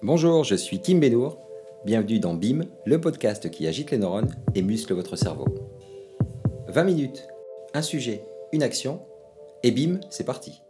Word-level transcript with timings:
Bonjour, 0.00 0.44
je 0.44 0.54
suis 0.54 0.80
Kim 0.80 1.00
Benour. 1.00 1.40
Bienvenue 1.84 2.20
dans 2.20 2.34
BIM, 2.34 2.66
le 2.86 3.00
podcast 3.00 3.50
qui 3.50 3.66
agite 3.66 3.90
les 3.90 3.98
neurones 3.98 4.32
et 4.54 4.62
muscle 4.62 4.94
votre 4.94 5.16
cerveau. 5.16 5.46
20 6.68 6.84
minutes, 6.84 7.26
un 7.74 7.82
sujet, 7.82 8.22
une 8.52 8.62
action, 8.62 9.00
et 9.64 9.72
BIM, 9.72 9.98
c'est 10.08 10.24
parti. 10.24 10.60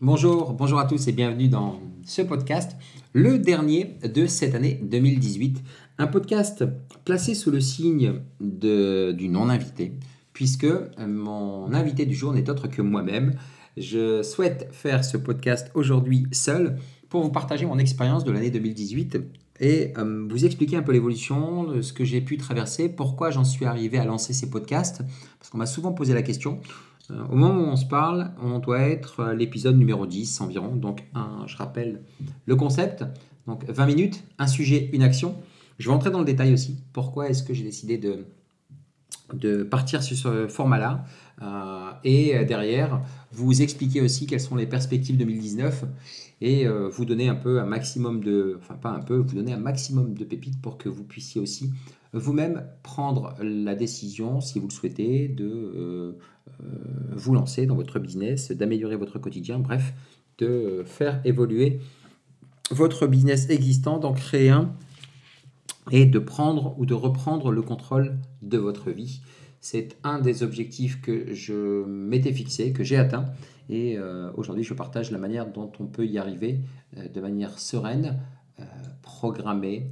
Bonjour, 0.00 0.52
bonjour 0.52 0.80
à 0.80 0.86
tous 0.86 1.06
et 1.06 1.12
bienvenue 1.12 1.46
dans 1.46 1.78
ce 2.04 2.22
podcast, 2.22 2.72
le 3.12 3.38
dernier 3.38 3.98
de 4.02 4.26
cette 4.26 4.56
année 4.56 4.80
2018. 4.82 5.62
Un 5.98 6.08
podcast 6.08 6.64
placé 7.04 7.36
sous 7.36 7.52
le 7.52 7.60
signe 7.60 8.14
du 8.40 9.28
non-invité, 9.28 9.92
puisque 10.32 10.66
mon 10.98 11.72
invité 11.72 12.04
du 12.04 12.16
jour 12.16 12.32
n'est 12.32 12.50
autre 12.50 12.66
que 12.66 12.82
moi-même. 12.82 13.36
Je 13.76 14.24
souhaite 14.24 14.68
faire 14.72 15.04
ce 15.04 15.16
podcast 15.16 15.70
aujourd'hui 15.74 16.26
seul 16.32 16.78
pour 17.08 17.22
vous 17.22 17.30
partager 17.30 17.66
mon 17.66 17.78
expérience 17.78 18.24
de 18.24 18.32
l'année 18.32 18.50
2018 18.50 19.18
et 19.60 19.92
euh, 19.98 20.26
vous 20.28 20.44
expliquer 20.44 20.76
un 20.76 20.82
peu 20.82 20.92
l'évolution, 20.92 21.80
ce 21.82 21.92
que 21.92 22.04
j'ai 22.04 22.20
pu 22.20 22.36
traverser, 22.36 22.88
pourquoi 22.88 23.30
j'en 23.30 23.44
suis 23.44 23.64
arrivé 23.64 23.98
à 23.98 24.04
lancer 24.04 24.32
ces 24.32 24.50
podcasts, 24.50 25.02
parce 25.38 25.50
qu'on 25.50 25.58
m'a 25.58 25.66
souvent 25.66 25.92
posé 25.92 26.14
la 26.14 26.22
question. 26.22 26.60
Euh, 27.10 27.22
au 27.30 27.36
moment 27.36 27.62
où 27.62 27.66
on 27.66 27.76
se 27.76 27.86
parle, 27.86 28.32
on 28.42 28.58
doit 28.58 28.80
être 28.80 29.22
à 29.22 29.34
l'épisode 29.34 29.76
numéro 29.76 30.06
10 30.06 30.40
environ, 30.40 30.74
donc 30.74 31.04
je 31.46 31.56
rappelle 31.56 32.02
le 32.46 32.56
concept, 32.56 33.04
donc 33.46 33.64
20 33.68 33.86
minutes, 33.86 34.24
un 34.38 34.46
sujet, 34.46 34.90
une 34.92 35.02
action. 35.02 35.36
Je 35.78 35.88
vais 35.88 35.94
entrer 35.94 36.10
dans 36.10 36.20
le 36.20 36.24
détail 36.24 36.52
aussi, 36.52 36.78
pourquoi 36.92 37.28
est-ce 37.28 37.42
que 37.42 37.52
j'ai 37.52 37.64
décidé 37.64 37.98
de, 37.98 38.26
de 39.32 39.62
partir 39.62 40.02
sur 40.02 40.16
ce 40.16 40.48
format-là. 40.48 41.04
Euh, 41.42 41.90
et 42.04 42.44
derrière, 42.44 43.00
vous 43.32 43.62
expliquer 43.62 44.00
aussi 44.00 44.26
quelles 44.26 44.40
sont 44.40 44.56
les 44.56 44.66
perspectives 44.66 45.16
2019 45.16 45.84
et 46.40 46.66
euh, 46.66 46.88
vous 46.88 47.04
donner 47.04 47.28
un 47.28 47.34
peu 47.34 47.60
un 47.60 47.66
maximum 47.66 48.22
de, 48.22 48.58
enfin 48.60 48.74
pas 48.74 48.90
un 48.90 49.00
peu, 49.00 49.16
vous 49.16 49.34
donner 49.34 49.52
un 49.52 49.58
maximum 49.58 50.14
de 50.14 50.24
pépites 50.24 50.60
pour 50.60 50.78
que 50.78 50.88
vous 50.88 51.04
puissiez 51.04 51.40
aussi 51.40 51.72
vous-même 52.12 52.64
prendre 52.82 53.34
la 53.40 53.74
décision, 53.74 54.40
si 54.40 54.60
vous 54.60 54.68
le 54.68 54.72
souhaitez, 54.72 55.26
de 55.26 55.44
euh, 55.46 56.12
vous 57.12 57.34
lancer 57.34 57.66
dans 57.66 57.74
votre 57.74 57.98
business, 57.98 58.52
d'améliorer 58.52 58.96
votre 58.96 59.18
quotidien, 59.18 59.58
bref, 59.58 59.92
de 60.38 60.84
faire 60.86 61.20
évoluer 61.24 61.80
votre 62.70 63.06
business 63.06 63.50
existant, 63.50 63.98
d'en 63.98 64.12
créer 64.12 64.50
un 64.50 64.72
et 65.90 66.06
de 66.06 66.18
prendre 66.18 66.78
ou 66.78 66.86
de 66.86 66.94
reprendre 66.94 67.50
le 67.50 67.62
contrôle 67.62 68.16
de 68.42 68.58
votre 68.58 68.90
vie. 68.90 69.20
C'est 69.60 69.96
un 70.02 70.20
des 70.20 70.42
objectifs 70.42 71.00
que 71.00 71.32
je 71.32 71.84
m'étais 71.86 72.32
fixé, 72.32 72.72
que 72.72 72.84
j'ai 72.84 72.96
atteint. 72.96 73.26
Et 73.70 73.96
euh, 73.96 74.30
aujourd'hui, 74.36 74.64
je 74.64 74.74
partage 74.74 75.10
la 75.10 75.18
manière 75.18 75.50
dont 75.50 75.72
on 75.78 75.86
peut 75.86 76.06
y 76.06 76.18
arriver 76.18 76.60
euh, 76.98 77.08
de 77.08 77.20
manière 77.20 77.58
sereine, 77.58 78.20
euh, 78.60 78.64
programmée, 79.02 79.88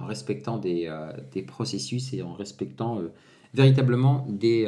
en 0.00 0.06
respectant 0.06 0.56
des, 0.56 0.90
des, 1.32 1.42
processus 1.42 2.14
et 2.14 2.22
en 2.22 2.32
respectant 2.32 3.02
véritablement 3.52 4.26
des, 4.26 4.66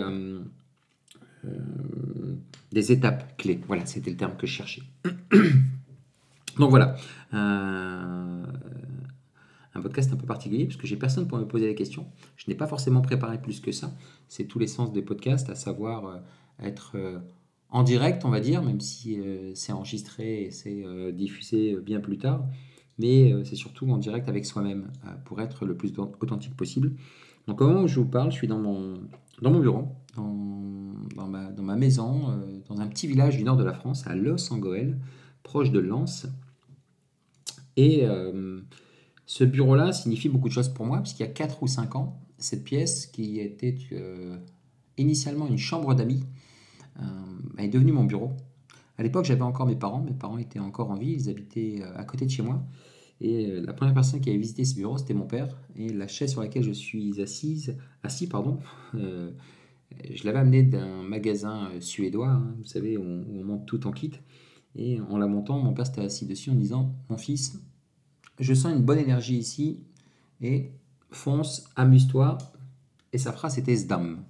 des 2.73 2.93
étapes 2.93 3.39
clés. 3.39 3.59
Voilà, 3.69 3.87
c'était 3.87 4.11
le 4.11 4.19
terme 4.19 4.37
que 4.37 4.47
je 4.47 4.53
cherchais. 4.53 4.83
Donc 6.59 6.69
voilà 6.69 6.97
un 9.75 9.81
podcast 9.81 10.13
un 10.13 10.17
peu 10.17 10.27
particulier 10.27 10.67
puisque 10.67 10.87
j'ai 10.87 10.97
personne 10.97 11.27
pour 11.27 11.39
me 11.39 11.47
poser 11.47 11.67
la 11.67 11.75
question. 11.75 12.07
Je 12.37 12.45
n'ai 12.49 12.55
pas 12.55 12.67
forcément 12.67 13.01
préparé 13.01 13.41
plus 13.41 13.61
que 13.61 13.73
ça. 13.73 13.93
C'est 14.29 14.45
tous 14.45 14.59
les 14.59 14.67
sens 14.67 14.93
des 14.93 15.03
podcasts, 15.03 15.49
à 15.51 15.55
savoir 15.55 16.07
euh, 16.07 16.19
être 16.63 16.93
euh, 16.95 17.19
en 17.71 17.83
direct, 17.83 18.25
on 18.25 18.31
va 18.31 18.41
dire, 18.41 18.63
même 18.63 18.81
si 18.81 19.19
euh, 19.19 19.53
c'est 19.55 19.73
enregistré 19.73 20.45
et 20.45 20.51
c'est 20.51 20.85
diffusé 21.13 21.77
bien 21.77 22.01
plus 22.01 22.19
tard. 22.19 22.45
Mais 22.99 23.33
c'est 23.45 23.57
surtout 23.57 23.89
en 23.91 23.97
direct 23.97 24.29
avec 24.29 24.45
soi-même 24.45 24.93
pour 25.25 25.41
être 25.41 25.65
le 25.65 25.75
plus 25.75 25.93
authentique 25.99 26.55
possible. 26.55 26.93
Donc 27.49 27.61
au 27.61 27.67
moment 27.67 27.83
où 27.83 27.89
je 27.89 27.99
vous 27.99 28.07
parle, 28.07 28.31
je 28.31 28.37
suis 28.37 28.47
dans 28.47 28.59
mon, 28.59 29.09
bureau, 29.41 29.89
dans, 30.15 31.27
ma, 31.27 31.51
dans 31.51 31.63
ma 31.63 31.75
maison, 31.75 32.39
dans 32.69 32.81
un 32.81 32.87
petit 32.89 33.07
village 33.07 33.39
du 33.39 33.45
nord 33.45 33.57
de 33.57 33.65
la 33.65 33.73
France, 33.73 34.07
à 34.07 34.15
Los 34.15 34.53
Angeles, 34.53 34.93
proche 35.43 35.71
de 35.71 35.81
Lens. 35.81 36.27
Et 37.79 38.07
ce 39.27 39.45
bureau-là 39.45 39.93
signifie 39.93 40.29
beaucoup 40.29 40.49
de 40.49 40.53
choses 40.53 40.69
pour 40.69 40.87
moi, 40.87 41.01
puisqu'il 41.01 41.23
y 41.23 41.27
a 41.27 41.33
4 41.33 41.63
ou 41.63 41.67
5 41.67 41.97
ans, 41.97 42.21
cette 42.39 42.65
pièce 42.65 43.07
qui 43.07 43.39
était 43.41 43.77
euh, 43.93 44.37
initialement 44.99 45.47
une 45.47 45.59
chambre 45.59 45.95
d'amis 45.95 46.25
euh, 47.01 47.05
est 47.59 47.69
devenue 47.69 47.93
mon 47.93 48.05
bureau. 48.05 48.33
À 48.99 49.03
l'époque, 49.03 49.25
j'avais 49.25 49.43
encore 49.43 49.67
mes 49.67 49.77
parents, 49.77 50.03
mes 50.03 50.13
parents 50.13 50.39
étaient 50.39 50.59
encore 50.59 50.91
en 50.91 50.97
vie, 50.97 51.13
ils 51.13 51.31
habitaient 51.31 51.81
euh, 51.81 51.97
à 51.97 52.05
côté 52.05 52.27
de 52.27 52.31
chez 52.31 52.43
moi. 52.43 52.63
Et 53.21 53.61
la 53.61 53.73
première 53.73 53.95
personne 53.95 54.21
qui 54.21 54.31
avait 54.31 54.39
visité 54.39 54.65
ce 54.65 54.75
bureau, 54.75 54.99
c'était 54.99 55.15
mon 55.15 55.27
père. 55.27 55.57
Et 55.77 55.91
la 55.91 56.09
chaise 56.09 56.33
sur 56.33 56.41
laquelle 56.41 56.65
je 56.65 56.73
suis 56.73 57.23
assise, 57.23 57.77
assis, 58.03 58.27
pardon, 58.27 58.59
je 58.95 60.25
l'avais 60.25 60.41
amené 60.41 60.65
d'un 60.65 61.05
magasin 61.05 61.71
suédois, 61.79 62.31
hein, 62.31 62.53
vous 62.59 62.65
savez, 62.65 62.97
où 62.97 63.03
on, 63.05 63.45
monte 63.45 63.65
tout 63.65 63.87
en 63.87 63.93
kit. 63.93 64.11
Et 64.75 65.01
en 65.01 65.19
la 65.19 65.29
montant, 65.29 65.61
mon 65.61 65.73
père 65.73 65.87
s'était 65.87 66.01
assis 66.01 66.27
dessus 66.27 66.51
en 66.51 66.57
disant 66.57 66.97
Mon 67.11 67.17
fils, 67.17 67.63
je 68.43 68.55
sens 68.55 68.73
une 68.73 68.83
bonne 68.83 68.99
énergie 68.99 69.39
ici 69.39 69.81
et 70.41 70.73
fonce, 71.11 71.65
amuse-toi. 71.77 72.39
Et 73.13 73.19
sa 73.19 73.33
phrase 73.33 73.59
était 73.59 73.77
Zdam. 73.77 74.25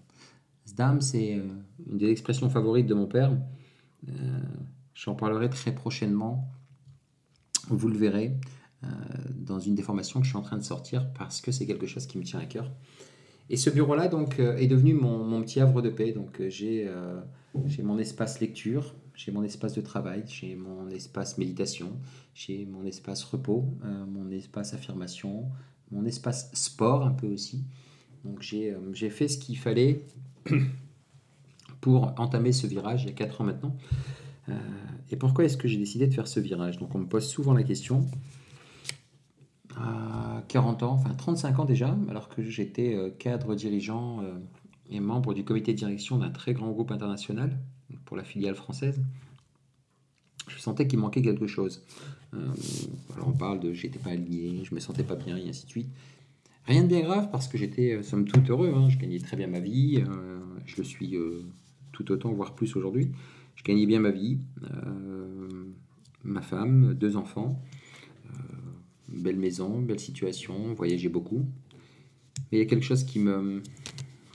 Zdam, 0.69 1.01
c'est 1.01 1.37
euh, 1.37 1.49
une 1.91 1.99
des 1.99 2.11
expressions 2.11 2.51
favorites 2.51 2.87
de 2.87 2.95
mon 2.95 3.07
père. 3.07 3.33
Euh, 4.09 4.13
j'en 4.95 5.15
parlerai 5.15 5.49
très 5.49 5.75
prochainement. 5.75 6.49
Vous 7.69 7.89
le 7.89 7.97
verrez 7.97 8.37
euh, 8.85 8.89
dans 9.35 9.61
une 9.61 9.75
des 9.75 9.83
formations 9.83 10.21
que 10.21 10.27
je 10.27 10.31
suis 10.31 10.39
en 10.39 10.43
train 10.43 10.59
de 10.59 10.65
sortir 10.65 11.11
parce 11.15 11.41
que 11.41 11.53
c'est 11.53 11.67
quelque 11.67 11.87
chose 11.87 12.07
qui 12.07 12.19
me 12.19 12.25
tient 12.25 12.41
à 12.41 12.47
cœur. 12.47 12.71
Et 13.49 13.57
ce 13.57 13.71
bureau-là 13.71 14.09
donc 14.09 14.39
est 14.39 14.67
devenu 14.67 14.95
mon, 14.95 15.41
petit 15.43 15.61
havre 15.61 15.83
de 15.83 15.91
paix. 15.91 16.13
Donc 16.13 16.41
j'ai 16.49 16.89
mon 17.83 17.99
espace 17.99 18.41
lecture, 18.41 18.95
j'ai 19.15 19.33
mon 19.33 19.43
espace 19.43 19.75
de 19.75 19.81
travail, 19.81 20.25
j'ai 20.27 20.55
mon 20.55 20.89
espace 20.89 21.39
méditation, 21.39 21.93
j'ai 22.35 22.65
mon 22.65 22.85
espace 22.85 23.23
repos, 23.25 23.65
euh, 23.85 24.07
mon 24.07 24.31
espace 24.31 24.75
affirmation, 24.75 25.45
mon 25.91 26.05
espace 26.05 26.51
sport 26.55 27.05
un 27.05 27.13
peu 27.13 27.27
aussi. 27.29 27.65
Donc 28.25 28.41
j'ai 28.41 28.73
euh, 28.73 29.11
fait 29.11 29.29
ce 29.29 29.39
qu'il 29.39 29.59
fallait 29.59 30.01
pour 31.81 32.19
entamer 32.19 32.53
ce 32.53 32.67
virage 32.67 33.05
il 33.05 33.09
y 33.09 33.11
a 33.11 33.15
4 33.15 33.41
ans 33.43 33.45
maintenant. 33.45 33.77
Euh, 34.49 34.55
et 35.11 35.17
pourquoi 35.17 35.45
est-ce 35.45 35.57
que 35.57 35.69
j'ai 35.69 35.79
décidé 35.79 36.07
de 36.07 36.15
faire 36.15 36.29
ce 36.29 36.41
virage? 36.41 36.79
Donc 36.79 36.95
on 36.95 36.99
me 36.99 37.07
pose 37.07 37.27
souvent 37.27 37.53
la 37.53 37.63
question. 37.63 38.07
À 39.77 40.43
40 40.49 40.83
ans, 40.83 40.93
enfin 40.93 41.15
35 41.15 41.59
ans 41.61 41.65
déjà, 41.65 41.97
alors 42.09 42.29
que 42.29 42.43
j'étais 42.43 43.15
cadre 43.19 43.55
dirigeant 43.55 44.21
et 44.91 45.01
membre 45.01 45.33
du 45.33 45.45
comité 45.45 45.73
de 45.73 45.79
direction 45.79 46.19
d'un 46.19 46.29
très 46.29 46.53
grand 46.53 46.71
groupe 46.71 46.91
international, 46.91 47.59
pour 48.13 48.19
la 48.19 48.25
filiale 48.25 48.55
française, 48.55 49.01
je 50.47 50.59
sentais 50.59 50.87
qu'il 50.87 50.99
manquait 50.99 51.23
quelque 51.23 51.47
chose. 51.47 51.83
Euh, 52.35 52.47
alors 53.15 53.29
on 53.29 53.33
parle 53.33 53.59
de 53.59 53.73
j'étais 53.73 53.99
pas 53.99 54.11
aligné, 54.11 54.63
je 54.67 54.75
me 54.75 54.81
sentais 54.81 55.03
pas 55.03 55.17
bien, 55.17 55.39
et 55.39 55.49
ainsi 55.49 55.65
de 55.65 55.71
suite. 55.71 55.89
Rien 56.67 56.83
de 56.83 56.89
bien 56.89 57.01
grave 57.01 57.31
parce 57.33 57.49
que 57.49 57.57
j'étais 57.57 57.95
euh, 57.95 58.03
somme 58.03 58.27
toute 58.27 58.51
heureux, 58.51 58.75
hein. 58.77 58.91
je 58.91 58.99
gagnais 58.99 59.19
très 59.19 59.39
bien 59.39 59.47
ma 59.47 59.61
vie, 59.61 60.05
euh, 60.07 60.41
je 60.67 60.77
le 60.77 60.85
suis 60.85 61.17
tout 61.93 62.13
autant, 62.13 62.31
voire 62.35 62.55
plus 62.55 62.77
aujourd'hui. 62.77 63.13
Je 63.55 63.65
gagnais 63.65 63.87
bien 63.87 64.01
ma 64.01 64.11
vie, 64.11 64.41
ma 66.23 66.43
femme, 66.43 66.93
deux 66.93 67.17
enfants, 67.17 67.63
belle 69.09 69.39
maison, 69.39 69.81
belle 69.81 70.01
situation, 70.01 70.75
voyageais 70.75 71.09
beaucoup. 71.09 71.47
Mais 72.51 72.59
il 72.59 72.63
y 72.63 72.63
a 72.63 72.67
quelque 72.67 72.85
chose 72.85 73.05
qui 73.05 73.21
me 73.21 73.63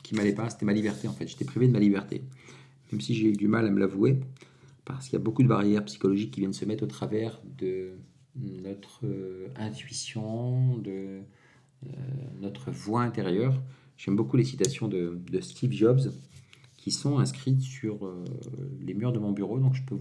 qui 0.02 0.16
m'allait 0.16 0.34
pas, 0.34 0.50
c'était 0.50 0.66
ma 0.66 0.74
liberté 0.74 1.08
en 1.08 1.14
fait. 1.14 1.28
J'étais 1.28 1.46
privé 1.46 1.68
de 1.68 1.74
ma 1.74 1.80
liberté 1.80 2.24
même 2.92 3.02
si 3.02 3.14
j'ai 3.14 3.30
eu 3.30 3.34
du 3.34 3.48
mal 3.48 3.66
à 3.66 3.72
me 3.72 3.80
l'avouer, 3.80 4.20
parce 4.86 5.06
qu'il 5.06 5.14
y 5.14 5.22
a 5.22 5.24
beaucoup 5.24 5.44
de 5.44 5.48
barrières 5.48 5.84
psychologiques 5.86 6.32
qui 6.32 6.40
viennent 6.40 6.54
se 6.54 6.66
mettre 6.66 6.84
au 6.84 6.88
travers 6.88 7.42
de 7.58 7.92
notre 8.36 9.06
euh, 9.06 9.48
intuition, 9.58 10.78
de 10.78 11.22
euh, 11.86 11.90
notre 12.40 12.72
voix 12.72 13.02
intérieure. 13.02 13.62
J'aime 13.98 14.16
beaucoup 14.16 14.38
les 14.38 14.44
citations 14.44 14.88
de, 14.88 15.20
Steve 15.42 15.72
Jobs 15.72 16.12
qui 16.76 16.92
sont 16.92 17.20
inscrites 17.20 17.62
sur 17.62 18.06
euh, 18.06 18.24
les 18.80 18.94
murs 18.94 19.12
de 19.12 19.20
mon 19.20 19.32
bureau, 19.32 19.60
donc 19.60 19.74
je 19.74 19.84
peux 19.84 19.98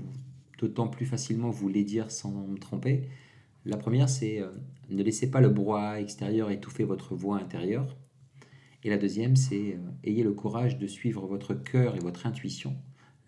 d'autant 0.58 0.88
plus 0.88 1.06
facilement 1.06 1.50
vous 1.50 1.68
les 1.68 1.84
dire 1.84 2.10
sans 2.10 2.46
me 2.46 2.58
tromper. 2.58 3.08
La 3.64 3.76
première, 3.76 4.08
c'est 4.08 4.42
ne 4.90 5.02
laissez 5.02 5.30
pas 5.30 5.40
le 5.40 5.48
brouhaha 5.48 6.00
extérieur 6.00 6.50
étouffer 6.50 6.84
votre 6.84 7.14
voix 7.16 7.38
intérieure. 7.38 7.96
Et 8.84 8.90
la 8.90 8.98
deuxième, 8.98 9.36
c'est 9.36 9.74
euh, 9.74 9.90
ayez 10.04 10.22
le 10.22 10.32
courage 10.32 10.78
de 10.78 10.86
suivre 10.86 11.26
votre 11.26 11.54
cœur 11.54 11.96
et 11.96 11.98
votre 11.98 12.26
intuition. 12.26 12.76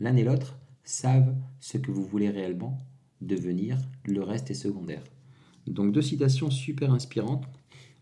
L'un 0.01 0.17
et 0.17 0.25
l'autre 0.25 0.59
savent 0.85 1.35
ce 1.61 1.79
que 1.79 1.91
vous 1.91 2.05
voulez 2.05 2.31
réellement 2.31 2.87
devenir, 3.21 3.79
le 4.05 4.23
reste 4.23 4.51
est 4.51 4.55
secondaire. 4.55 5.03
Donc 5.67 5.93
deux 5.93 6.03
citations 6.03 6.51
super 6.51 6.93
inspirantes. 6.93 7.45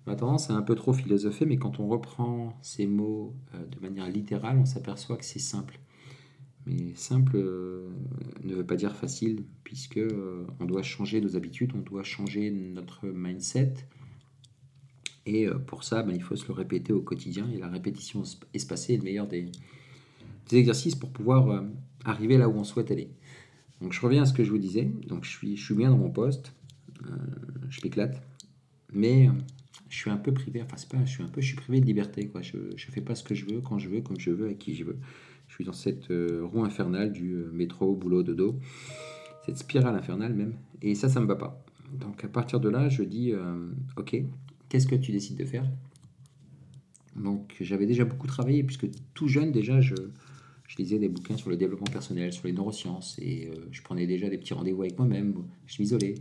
On 0.06 0.12
a 0.12 0.16
tendance 0.16 0.50
à 0.50 0.54
un 0.54 0.62
peu 0.62 0.74
trop 0.74 0.92
philosopher, 0.92 1.46
mais 1.46 1.56
quand 1.56 1.80
on 1.80 1.88
reprend 1.88 2.56
ces 2.62 2.86
mots 2.86 3.34
euh, 3.54 3.66
de 3.66 3.80
manière 3.80 4.08
littérale, 4.08 4.58
on 4.58 4.66
s'aperçoit 4.66 5.16
que 5.16 5.24
c'est 5.24 5.38
simple. 5.38 5.80
Mais 6.66 6.94
simple 6.96 7.36
ne 8.42 8.54
veut 8.54 8.66
pas 8.66 8.74
dire 8.74 8.96
facile, 8.96 9.44
puisque 9.62 10.00
on 10.58 10.64
doit 10.64 10.82
changer 10.82 11.20
nos 11.20 11.36
habitudes, 11.36 11.70
on 11.76 11.78
doit 11.78 12.02
changer 12.02 12.50
notre 12.50 13.06
mindset. 13.06 13.74
Et 15.26 15.48
pour 15.66 15.82
ça, 15.82 16.02
ben, 16.02 16.14
il 16.14 16.22
faut 16.22 16.36
se 16.36 16.46
le 16.46 16.54
répéter 16.54 16.92
au 16.92 17.00
quotidien. 17.00 17.48
Et 17.52 17.58
la 17.58 17.68
répétition 17.68 18.22
espacée 18.54 18.94
est 18.94 18.98
le 18.98 19.02
meilleur 19.02 19.26
des, 19.26 19.50
exercices 20.52 20.94
pour 20.94 21.10
pouvoir 21.10 21.64
arriver 22.04 22.38
là 22.38 22.48
où 22.48 22.52
on 22.52 22.64
souhaite 22.64 22.90
aller. 22.90 23.10
Donc 23.80 23.92
je 23.92 24.00
reviens 24.00 24.22
à 24.22 24.26
ce 24.26 24.32
que 24.32 24.44
je 24.44 24.50
vous 24.50 24.58
disais. 24.58 24.90
Donc 25.06 25.24
je 25.24 25.30
suis, 25.30 25.74
bien 25.74 25.90
dans 25.90 25.98
mon 25.98 26.10
poste, 26.10 26.52
euh, 27.04 27.16
je 27.68 27.80
m'éclate, 27.82 28.22
mais 28.92 29.28
euh, 29.28 29.32
je 29.88 29.96
suis 29.96 30.10
un 30.10 30.16
peu 30.16 30.32
privé. 30.32 30.62
Enfin 30.62 30.76
c'est 30.76 30.88
pas, 30.88 31.04
je 31.04 31.10
suis 31.10 31.22
un 31.22 31.28
peu, 31.28 31.40
je 31.40 31.48
suis 31.48 31.56
privé 31.56 31.80
de 31.80 31.86
liberté. 31.86 32.30
Je, 32.40 32.56
je 32.74 32.90
fais 32.90 33.00
pas 33.00 33.14
ce 33.14 33.22
que 33.22 33.34
je 33.34 33.44
veux 33.46 33.60
quand 33.60 33.78
je 33.78 33.88
veux, 33.88 34.00
comme 34.00 34.18
je 34.18 34.30
veux, 34.30 34.46
avec 34.46 34.58
qui 34.58 34.74
je 34.74 34.84
veux. 34.84 34.98
Je 35.48 35.54
suis 35.54 35.64
dans 35.64 35.72
cette 35.72 36.10
euh, 36.10 36.42
roue 36.44 36.64
infernale 36.64 37.12
du 37.12 37.36
métro, 37.52 37.94
boulot, 37.94 38.22
dodo, 38.22 38.58
cette 39.44 39.58
spirale 39.58 39.94
infernale 39.94 40.34
même. 40.34 40.54
Et 40.82 40.94
ça, 40.94 41.08
ça 41.08 41.20
me 41.20 41.26
va 41.26 41.36
pas. 41.36 41.62
Donc 41.92 42.24
à 42.24 42.28
partir 42.28 42.58
de 42.60 42.68
là, 42.68 42.88
je 42.88 43.02
dis, 43.04 43.32
ok, 43.96 44.16
qu'est-ce 44.68 44.86
que 44.86 44.94
tu 44.94 45.12
décides 45.12 45.36
de 45.36 45.44
faire? 45.44 45.64
Donc 47.14 47.56
j'avais 47.60 47.86
déjà 47.86 48.04
beaucoup 48.04 48.26
travaillé 48.26 48.62
puisque 48.62 48.88
tout 49.14 49.28
jeune 49.28 49.52
déjà 49.52 49.80
je 49.80 49.94
lisais 50.78 50.98
des 50.98 51.08
bouquins 51.08 51.36
sur 51.36 51.50
le 51.50 51.56
développement 51.56 51.86
personnel, 51.86 52.32
sur 52.32 52.46
les 52.46 52.52
neurosciences, 52.52 53.18
et 53.20 53.48
euh, 53.48 53.66
je 53.70 53.82
prenais 53.82 54.06
déjà 54.06 54.28
des 54.28 54.38
petits 54.38 54.54
rendez-vous 54.54 54.82
avec 54.82 54.98
moi-même, 54.98 55.34
je 55.66 55.80
m'isolais. 55.80 56.14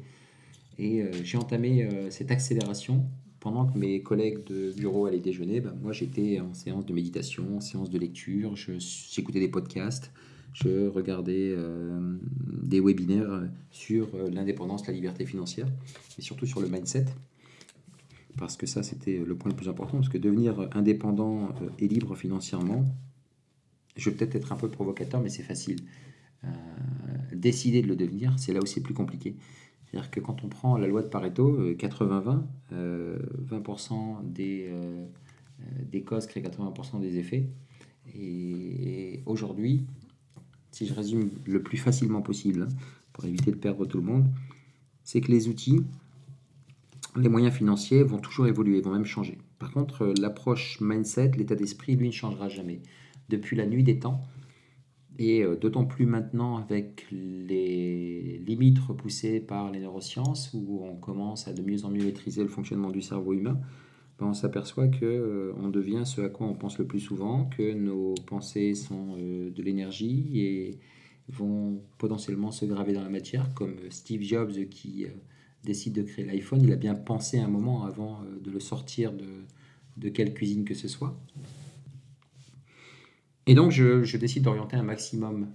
Et 0.78 1.02
euh, 1.02 1.12
j'ai 1.24 1.38
entamé 1.38 1.84
euh, 1.84 2.10
cette 2.10 2.32
accélération 2.32 3.06
pendant 3.40 3.66
que 3.66 3.78
mes 3.78 4.02
collègues 4.02 4.44
de 4.46 4.74
bureau 4.76 5.06
allaient 5.06 5.20
déjeuner. 5.20 5.62
Ben, 5.62 5.76
moi, 5.82 5.94
j'étais 5.94 6.40
en 6.40 6.54
séance 6.54 6.86
de 6.86 6.94
méditation, 6.94 7.58
en 7.58 7.62
séance 7.62 7.90
de 7.90 8.00
lecture, 8.00 8.56
j'écoutais 8.56 9.40
des 9.40 9.50
podcasts, 9.50 10.12
je 10.54 10.88
regardais 10.88 11.54
des 12.64 12.80
webinaires 12.80 13.44
sur 13.72 14.08
l'indépendance, 14.32 14.88
la 14.88 14.94
liberté 14.94 15.26
financière, 15.26 15.68
et 16.18 16.22
surtout 16.22 16.46
sur 16.46 16.62
le 16.62 16.70
mindset 16.70 17.06
parce 18.38 18.58
que 18.58 18.66
ça 18.66 18.84
c'était 18.84 19.18
le 19.18 19.36
point 19.36 19.52
le 19.52 19.56
plus 19.58 19.70
important, 19.70 19.98
parce 19.98 20.10
que 20.10 20.18
devenir 20.18 20.70
indépendant 20.74 21.50
et 21.80 21.88
libre 21.88 22.16
financièrement, 22.16 22.86
je 23.96 24.10
vais 24.10 24.16
peut-être 24.16 24.36
être 24.36 24.52
un 24.52 24.58
peu 24.58 24.70
provocateur, 24.70 25.22
mais 25.22 25.30
c'est 25.30 25.44
facile. 25.44 25.80
Euh, 26.44 26.48
décider 27.34 27.82
de 27.82 27.88
le 27.88 27.96
devenir, 27.96 28.38
c'est 28.38 28.54
là 28.54 28.60
où 28.62 28.66
c'est 28.66 28.82
plus 28.82 28.94
compliqué. 28.94 29.36
C'est-à-dire 29.86 30.12
que 30.12 30.20
quand 30.20 30.44
on 30.44 30.50
prend 30.50 30.78
la 30.78 30.88
loi 30.88 31.02
de 31.02 31.08
Pareto, 31.08 31.74
80-20, 31.74 32.44
euh, 32.74 33.20
20%, 33.50 33.94
euh, 33.94 34.22
des, 34.24 34.72
des 35.92 36.02
causes 36.02 36.28
créent 36.28 36.42
80% 36.42 37.00
des 37.00 37.18
effets. 37.18 37.50
Et, 38.14 39.22
aujourd'hui, 39.26 39.86
si 40.72 40.86
je 40.86 40.94
résume 40.94 41.30
le 41.46 41.62
plus 41.62 41.78
facilement 41.78 42.22
possible, 42.22 42.64
hein, 42.64 42.76
pour 43.14 43.26
éviter 43.26 43.52
de 43.52 43.56
perdre 43.56 43.86
tout 43.86 43.98
le 43.98 44.04
monde, 44.04 44.28
c'est 45.04 45.22
que 45.22 45.32
les 45.32 45.48
outils, 45.48 45.84
les 47.16 47.30
moyens 47.30 47.54
financiers 47.54 48.04
vont 48.04 48.20
toujours 48.20 48.48
évoluer, 48.48 48.82
vont 48.82 48.92
même 48.92 49.06
changer. 49.06 49.38
Par 49.60 49.72
contre, 49.72 50.14
l'approche 50.20 50.80
mindset, 50.82 51.32
l'état 51.38 51.56
d'esprit, 51.56 51.96
lui, 51.96 52.08
ne 52.08 52.14
changera 52.14 52.50
jamais 52.50 52.82
depuis 53.30 53.56
la 53.56 53.66
nuit 53.66 53.84
des 53.84 54.00
temps. 54.00 54.22
Et 55.18 55.44
euh, 55.44 55.56
d'autant 55.56 55.86
plus 55.86 56.06
maintenant 56.06 56.58
avec 56.58 57.08
les 57.12 58.42
limites 58.46 58.80
repoussées 58.80 59.40
par 59.40 59.72
les 59.72 59.80
neurosciences, 59.80 60.52
où 60.54 60.82
on 60.84 60.96
commence 60.96 61.48
à 61.48 61.54
de 61.54 61.62
mieux 61.62 61.86
en 61.86 61.90
mieux 61.90 62.04
maîtriser 62.04 62.42
le 62.44 62.50
fonctionnement 62.50 62.92
du 62.92 63.02
cerveau 63.02 63.34
humain, 63.34 63.60
ben 64.20 64.28
on 64.28 64.34
s'aperçoit 64.34 64.88
que 64.88 65.06
euh, 65.06 65.54
on 65.58 65.70
devient 65.70 66.04
ce 66.06 66.22
à 66.22 66.30
quoi 66.30 66.48
on 66.48 66.54
pense 66.54 66.78
le 66.80 66.86
plus 66.86 67.00
souvent, 67.00 67.46
que 67.46 67.74
nos 67.74 68.14
pensées 68.28 68.74
sont 68.74 69.16
euh, 69.18 69.52
de 69.52 69.64
l'énergie 69.64 70.40
et 70.40 70.80
vont 71.30 71.82
potentiellement 71.98 72.52
se 72.52 72.66
graver 72.66 72.94
dans 72.94 73.04
la 73.04 73.10
matière, 73.10 73.54
comme 73.54 73.76
Steve 73.90 74.22
Jobs 74.22 74.54
qui 74.70 75.06
décide 75.66 75.94
de 75.94 76.04
créer 76.04 76.26
l'iPhone, 76.26 76.62
il 76.64 76.72
a 76.72 76.76
bien 76.76 76.96
pensé 76.96 77.40
un 77.40 77.48
moment 77.48 77.86
avant 77.86 78.22
de 78.44 78.52
le 78.52 78.60
sortir 78.60 79.12
de, 79.14 80.10
quelle 80.10 80.34
cuisine 80.34 80.66
que 80.66 80.74
ce 80.74 80.88
soit. 80.88 81.20
Et 83.48 83.54
donc, 83.54 83.72
je, 83.72 84.18
décide 84.18 84.44
d'orienter 84.44 84.76
un 84.76 84.84
maximum, 84.84 85.48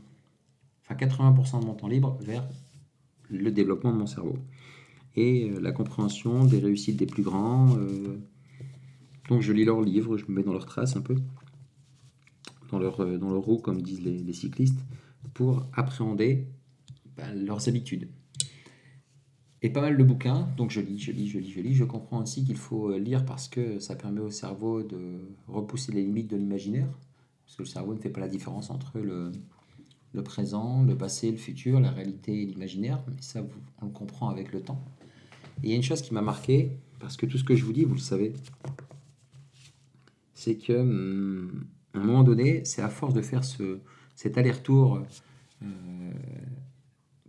enfin 0.83 0.95
80% 0.95 1.61
de 1.61 1.67
mon 1.67 1.75
temps 1.75 1.89
libre 1.89 2.19
vers 2.21 2.47
le 3.29 3.51
développement 3.51 3.93
de 3.93 3.99
mon 3.99 4.07
cerveau 4.07 4.37
et 5.17 5.51
euh, 5.51 5.61
la 5.61 5.73
compréhension 5.73 6.45
des 6.45 6.59
réussites 6.59 6.97
des 6.97 7.07
plus 7.07 7.23
grands. 7.23 7.77
Euh, 7.77 8.19
donc, 9.29 9.43
je 9.43 9.53
lis 9.53 9.65
leurs 9.65 9.81
livres, 9.81 10.17
je 10.17 10.27
me 10.27 10.37
mets 10.37 10.43
dans 10.43 10.53
leurs 10.53 10.67
traces 10.67 10.97
un 10.97 11.01
peu, 11.01 11.17
dans 12.71 12.79
leur, 12.79 13.01
euh, 13.01 13.19
dans 13.19 13.39
roue, 13.41 13.59
comme 13.59 13.83
disent 13.83 14.03
les, 14.03 14.33
cyclistes, 14.33 14.81
pour 15.35 15.67
appréhender 15.73 16.47
ben, 17.17 17.33
leurs 17.35 17.69
habitudes. 17.69 18.09
Et 19.63 19.71
pas 19.71 19.83
mal 19.83 19.97
de 19.99 20.05
bouquins, 20.05 20.49
donc 20.57 20.71
je 20.71 20.81
lis, 20.81 20.99
je 20.99 21.13
lis, 21.13 21.29
je 21.29 21.39
lis, 21.39 21.51
je 21.51 21.61
lis. 21.61 21.75
Je 21.75 21.85
comprends 21.85 22.23
aussi 22.23 22.45
qu'il 22.45 22.57
faut 22.57 22.97
lire 22.97 23.25
parce 23.25 23.49
que 23.49 23.79
ça 23.79 23.95
permet 23.95 24.21
au 24.21 24.31
cerveau 24.31 24.83
de 24.83 25.21
repousser 25.49 25.93
les 25.93 26.03
limites 26.03 26.31
de 26.31 26.37
l'imaginaire 26.37 26.89
parce 27.51 27.57
que 27.57 27.63
le 27.63 27.69
cerveau 27.69 27.95
ne 27.95 27.99
fait 27.99 28.11
pas 28.11 28.21
la 28.21 28.29
différence 28.29 28.71
entre 28.71 29.01
le, 29.01 29.33
présent, 30.23 30.85
le 30.85 30.97
passé, 30.97 31.33
le 31.33 31.37
futur, 31.37 31.81
la 31.81 31.91
réalité 31.91 32.43
et 32.43 32.47
l'imaginaire. 32.47 33.03
Mais 33.09 33.21
ça, 33.21 33.45
on 33.83 33.87
le 33.87 33.91
comprend 33.91 34.29
avec 34.29 34.53
le 34.53 34.61
temps. 34.61 34.81
Et 35.63 35.67
il 35.67 35.71
y 35.71 35.73
a 35.73 35.77
une 35.77 35.83
chose 35.83 36.01
qui 36.01 36.15
m'a 36.15 36.23
marqué, 36.23 36.71
parce 37.01 37.17
que 37.17 37.27
tout 37.27 37.39
ce 37.39 37.45
que 37.45 37.57
je 37.57 37.65
vous 37.65 37.73
dis, 37.73 37.85
vous 37.85 37.95
le 37.95 38.01
savez, 38.01 38.33
c'est 40.33 40.57
que 40.57 40.73
hum, 40.75 41.67
un 41.95 41.99
moment 41.99 42.23
donné, 42.23 42.65
c'est 42.65 42.83
à 42.83 42.89
force 42.89 43.15
de 43.15 43.21
faire 43.21 43.43
ce, 43.43 43.81
cet 44.15 44.39
aller-retour 44.39 45.03
euh, 45.63 46.13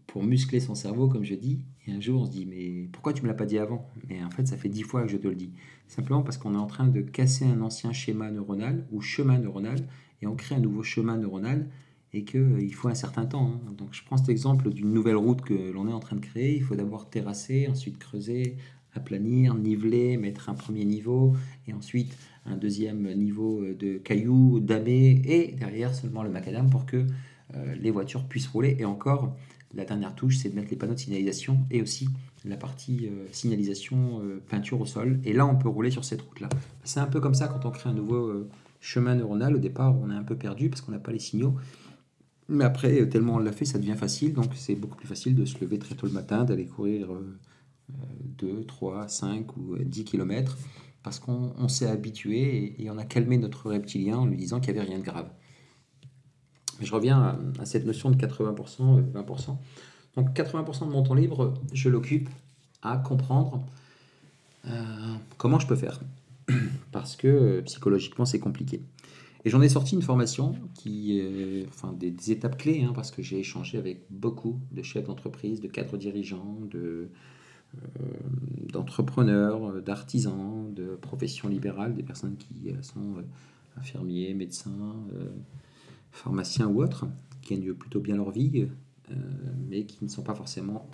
pour 0.05 0.23
muscler 0.23 0.59
son 0.59 0.75
cerveau, 0.75 1.07
comme 1.07 1.23
je 1.23 1.33
dis, 1.33 1.65
et 1.87 1.91
un 1.91 1.99
jour 1.99 2.21
on 2.21 2.25
se 2.25 2.31
dit, 2.31 2.45
mais 2.45 2.87
pourquoi 2.91 3.13
tu 3.13 3.23
me 3.23 3.27
l'as 3.27 3.33
pas 3.33 3.45
dit 3.45 3.57
avant? 3.57 3.89
Mais 4.07 4.23
en 4.23 4.29
fait, 4.29 4.47
ça 4.47 4.57
fait 4.57 4.69
dix 4.69 4.83
fois 4.83 5.03
que 5.03 5.09
je 5.09 5.17
te 5.17 5.27
le 5.27 5.35
dis. 5.35 5.51
Simplement 5.87 6.21
parce 6.21 6.37
qu'on 6.37 6.53
est 6.53 6.57
en 6.57 6.67
train 6.67 6.87
de 6.87 7.01
casser 7.01 7.45
un 7.45 7.61
ancien 7.61 7.91
schéma 7.91 8.29
neuronal 8.31 8.85
ou 8.91 9.01
chemin 9.01 9.39
neuronal 9.39 9.79
et 10.21 10.27
on 10.27 10.35
crée 10.35 10.55
un 10.55 10.59
nouveau 10.59 10.83
chemin 10.83 11.17
neuronal 11.17 11.67
et 12.13 12.23
qu'il 12.23 12.39
euh, 12.39 12.69
faut 12.73 12.89
un 12.89 12.95
certain 12.95 13.25
temps. 13.25 13.53
Hein. 13.53 13.73
Donc 13.77 13.89
je 13.93 14.03
prends 14.03 14.17
cet 14.17 14.29
exemple 14.29 14.69
d'une 14.69 14.93
nouvelle 14.93 15.15
route 15.15 15.41
que 15.41 15.71
l'on 15.71 15.87
est 15.87 15.93
en 15.93 15.99
train 15.99 16.15
de 16.15 16.21
créer. 16.21 16.55
Il 16.55 16.63
faut 16.63 16.75
d'abord 16.75 17.09
terrasser, 17.09 17.67
ensuite 17.67 17.97
creuser, 17.97 18.57
aplanir, 18.93 19.55
niveler, 19.55 20.17
mettre 20.17 20.49
un 20.49 20.53
premier 20.53 20.85
niveau 20.85 21.35
et 21.67 21.73
ensuite 21.73 22.15
un 22.45 22.57
deuxième 22.57 23.13
niveau 23.13 23.61
euh, 23.61 23.73
de 23.73 23.97
cailloux, 23.97 24.59
damés 24.59 25.21
et 25.25 25.53
derrière 25.53 25.93
seulement 25.95 26.23
le 26.23 26.29
macadam 26.29 26.69
pour 26.69 26.85
que 26.85 27.05
euh, 27.55 27.75
les 27.75 27.91
voitures 27.91 28.25
puissent 28.25 28.47
rouler. 28.47 28.75
Et 28.79 28.85
encore, 28.85 29.35
la 29.73 29.85
dernière 29.85 30.15
touche, 30.15 30.37
c'est 30.37 30.49
de 30.49 30.55
mettre 30.55 30.69
les 30.69 30.77
panneaux 30.77 30.93
de 30.93 30.99
signalisation 30.99 31.59
et 31.69 31.81
aussi 31.81 32.09
la 32.43 32.57
partie 32.57 33.09
signalisation 33.31 34.21
peinture 34.49 34.81
au 34.81 34.85
sol. 34.85 35.19
Et 35.23 35.33
là, 35.33 35.45
on 35.45 35.55
peut 35.55 35.69
rouler 35.69 35.91
sur 35.91 36.03
cette 36.03 36.21
route-là. 36.21 36.49
C'est 36.83 36.99
un 36.99 37.05
peu 37.05 37.19
comme 37.19 37.35
ça 37.35 37.47
quand 37.47 37.65
on 37.65 37.71
crée 37.71 37.89
un 37.89 37.93
nouveau 37.93 38.47
chemin 38.79 39.15
neuronal. 39.15 39.55
Au 39.55 39.59
départ, 39.59 39.95
on 39.97 40.09
est 40.09 40.15
un 40.15 40.23
peu 40.23 40.35
perdu 40.35 40.69
parce 40.69 40.81
qu'on 40.81 40.91
n'a 40.91 40.99
pas 40.99 41.11
les 41.11 41.19
signaux. 41.19 41.55
Mais 42.49 42.65
après, 42.65 43.07
tellement 43.07 43.35
on 43.35 43.39
l'a 43.39 43.51
fait, 43.51 43.65
ça 43.65 43.77
devient 43.77 43.95
facile. 43.95 44.33
Donc 44.33 44.51
c'est 44.55 44.75
beaucoup 44.75 44.97
plus 44.97 45.07
facile 45.07 45.35
de 45.35 45.45
se 45.45 45.59
lever 45.61 45.79
très 45.79 45.95
tôt 45.95 46.07
le 46.07 46.13
matin, 46.13 46.43
d'aller 46.43 46.65
courir 46.65 47.09
2, 48.39 48.65
3, 48.65 49.07
5 49.07 49.57
ou 49.57 49.77
10 49.77 50.03
km 50.03 50.57
parce 51.03 51.19
qu'on 51.19 51.67
s'est 51.67 51.87
habitué 51.87 52.75
et, 52.81 52.89
on 52.91 52.97
a 52.97 53.05
calmé 53.05 53.37
notre 53.37 53.69
reptilien 53.69 54.17
en 54.17 54.25
lui 54.25 54.37
disant 54.37 54.59
qu'il 54.59 54.73
n'y 54.73 54.79
avait 54.79 54.89
rien 54.89 54.99
de 54.99 55.03
grave. 55.03 55.29
Je 56.79 56.91
reviens 56.93 57.37
à, 57.59 57.65
cette 57.65 57.85
notion 57.85 58.09
de 58.09 58.15
80%, 58.15 59.11
20%. 59.11 59.49
Euh, 59.49 59.53
donc 60.15 60.35
80% 60.35 60.87
de 60.87 60.91
mon 60.91 61.03
temps 61.03 61.13
libre, 61.13 61.53
je 61.73 61.89
l'occupe 61.89 62.29
à 62.81 62.97
comprendre 62.97 63.63
euh, 64.67 65.13
comment 65.37 65.59
je 65.59 65.67
peux 65.67 65.75
faire 65.75 65.99
parce 66.91 67.15
que 67.15 67.27
euh, 67.27 67.61
psychologiquement 67.63 68.25
c'est 68.25 68.39
compliqué. 68.39 68.81
Et 69.43 69.49
j'en 69.49 69.61
ai 69.61 69.69
sorti 69.69 69.95
une 69.95 70.03
formation 70.03 70.55
qui, 70.75 71.19
enfin 71.67 71.93
des, 71.93 72.31
étapes 72.31 72.57
clés, 72.57 72.83
hein, 72.83 72.91
parce 72.93 73.09
que 73.09 73.23
j'ai 73.23 73.39
échangé 73.39 73.79
avec 73.79 74.03
beaucoup 74.11 74.59
de 74.71 74.83
chefs 74.83 75.05
d'entreprise, 75.05 75.61
de 75.61 75.67
cadres 75.67 75.97
dirigeants, 75.97 76.59
de, 76.69 77.09
euh, 77.75 77.79
d'entrepreneurs, 78.71 79.81
d'artisans, 79.81 80.71
de 80.75 80.95
professions 80.95 81.49
libérales, 81.49 81.95
des 81.95 82.03
personnes 82.03 82.37
qui 82.37 82.71
sont 82.83 83.15
infirmiers, 83.77 84.35
médecins, 84.35 84.95
pharmaciens 86.11 86.67
ou 86.67 86.83
autres, 86.83 87.07
qui 87.41 87.55
gagnent 87.55 87.73
plutôt 87.73 87.99
bien 87.99 88.15
leur 88.15 88.31
vie, 88.31 88.67
mais 89.69 89.85
qui 89.85 90.03
ne 90.03 90.09
sont 90.09 90.23
pas 90.23 90.35
forcément 90.35 90.87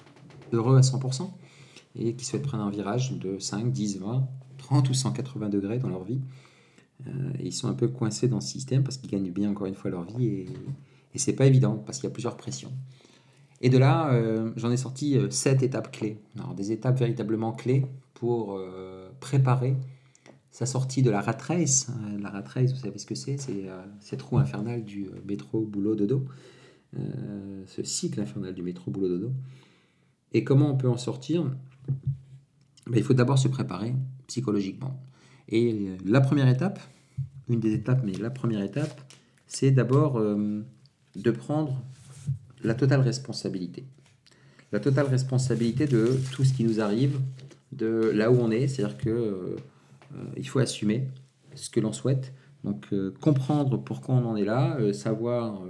heureux 0.51 0.77
à 0.77 0.81
100% 0.81 1.29
et 1.97 2.15
qui 2.15 2.25
souhaitent 2.25 2.43
prendre 2.43 2.63
un 2.63 2.69
virage 2.69 3.17
de 3.17 3.39
5, 3.39 3.71
10, 3.71 3.99
20, 3.99 4.27
30 4.57 4.89
ou 4.89 4.93
180 4.93 5.49
degrés 5.49 5.79
dans 5.79 5.89
leur 5.89 6.03
vie. 6.03 6.21
Euh, 7.07 7.31
ils 7.39 7.53
sont 7.53 7.67
un 7.67 7.73
peu 7.73 7.87
coincés 7.87 8.27
dans 8.27 8.41
ce 8.41 8.49
système 8.49 8.83
parce 8.83 8.97
qu'ils 8.97 9.09
gagnent 9.09 9.31
bien 9.31 9.51
encore 9.51 9.67
une 9.67 9.75
fois 9.75 9.91
leur 9.91 10.03
vie 10.03 10.25
et, 10.25 10.47
et 11.13 11.19
c'est 11.19 11.33
pas 11.33 11.45
évident 11.45 11.75
parce 11.85 11.99
qu'il 11.99 12.07
y 12.07 12.11
a 12.11 12.13
plusieurs 12.13 12.37
pressions. 12.37 12.71
Et 13.61 13.69
de 13.69 13.77
là, 13.77 14.13
euh, 14.13 14.51
j'en 14.55 14.71
ai 14.71 14.77
sorti 14.77 15.17
euh, 15.17 15.29
sept 15.31 15.63
étapes 15.63 15.91
clés. 15.91 16.19
Alors, 16.37 16.53
des 16.53 16.71
étapes 16.71 16.99
véritablement 16.99 17.51
clés 17.51 17.85
pour 18.13 18.59
préparer 19.19 19.75
sa 20.57 20.65
sortie 20.65 21.03
de 21.03 21.11
la 21.11 21.21
rat 21.21 21.37
race. 21.39 21.85
La 22.19 22.31
rat 22.31 22.41
race, 22.41 22.73
vous 22.73 22.79
savez 22.79 22.97
ce 22.97 23.05
que 23.05 23.13
c'est 23.13 23.37
C'est 23.37 23.65
cette 23.99 24.23
roue 24.23 24.39
infernale 24.39 24.83
du 24.83 25.07
métro, 25.27 25.61
boulot, 25.61 25.93
dodo. 25.93 26.25
ce 26.95 27.83
cycle 27.83 28.19
infernal 28.19 28.55
du 28.55 28.63
métro 28.63 28.89
boulot 28.89 29.07
dodo. 29.07 29.31
Et 30.33 30.43
comment 30.43 30.71
on 30.71 30.75
peut 30.75 30.89
en 30.89 30.97
sortir? 30.97 31.43
Ben, 32.87 32.97
Il 32.97 33.03
faut 33.03 33.13
d'abord 33.13 33.37
se 33.37 33.47
préparer 33.47 33.93
psychologiquement. 34.25 34.99
Et 35.47 35.95
la 36.03 36.21
première 36.21 36.47
étape, 36.47 36.79
une 37.49 37.59
des 37.59 37.75
étapes, 37.75 38.01
mais 38.03 38.13
la 38.13 38.31
première 38.31 38.63
étape, 38.63 38.99
c'est 39.45 39.69
d'abord 39.69 40.19
de 40.19 41.31
prendre 41.31 41.83
la 42.63 42.73
totale 42.73 43.01
responsabilité. 43.01 43.85
La 44.71 44.79
totale 44.79 45.05
responsabilité 45.05 45.85
de 45.85 46.17
tout 46.31 46.43
ce 46.43 46.53
qui 46.53 46.63
nous 46.63 46.81
arrive, 46.81 47.19
de 47.73 48.11
là 48.11 48.31
où 48.31 48.39
on 48.39 48.49
est, 48.49 48.67
c'est-à-dire 48.67 48.97
que 48.97 49.09
euh, 49.09 49.55
il 50.35 50.47
faut 50.47 50.59
assumer 50.59 51.07
ce 51.55 51.69
que 51.69 51.79
l'on 51.79 51.93
souhaite, 51.93 52.33
donc 52.63 52.87
euh, 52.93 53.13
comprendre 53.21 53.77
pourquoi 53.77 54.15
on 54.15 54.25
en 54.25 54.35
est 54.35 54.45
là, 54.45 54.77
euh, 54.79 54.93
savoir 54.93 55.61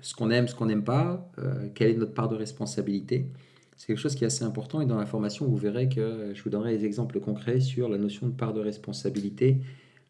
ce 0.00 0.14
qu'on 0.14 0.30
aime, 0.30 0.48
ce 0.48 0.54
qu'on 0.54 0.66
n'aime 0.66 0.84
pas, 0.84 1.30
quelle 1.74 1.90
est 1.90 1.96
notre 1.98 2.14
part 2.14 2.28
de 2.28 2.34
responsabilité. 2.34 3.30
C'est 3.76 3.86
quelque 3.86 3.98
chose 3.98 4.14
qui 4.14 4.24
est 4.24 4.26
assez 4.26 4.44
important 4.44 4.80
et 4.80 4.86
dans 4.86 4.96
la 4.96 5.04
formation, 5.04 5.46
vous 5.46 5.58
verrez 5.58 5.90
que 5.90 6.32
je 6.34 6.42
vous 6.42 6.48
donnerai 6.48 6.78
des 6.78 6.86
exemples 6.86 7.20
concrets 7.20 7.60
sur 7.60 7.90
la 7.90 7.98
notion 7.98 8.26
de 8.26 8.32
part 8.32 8.54
de 8.54 8.60
responsabilité 8.60 9.60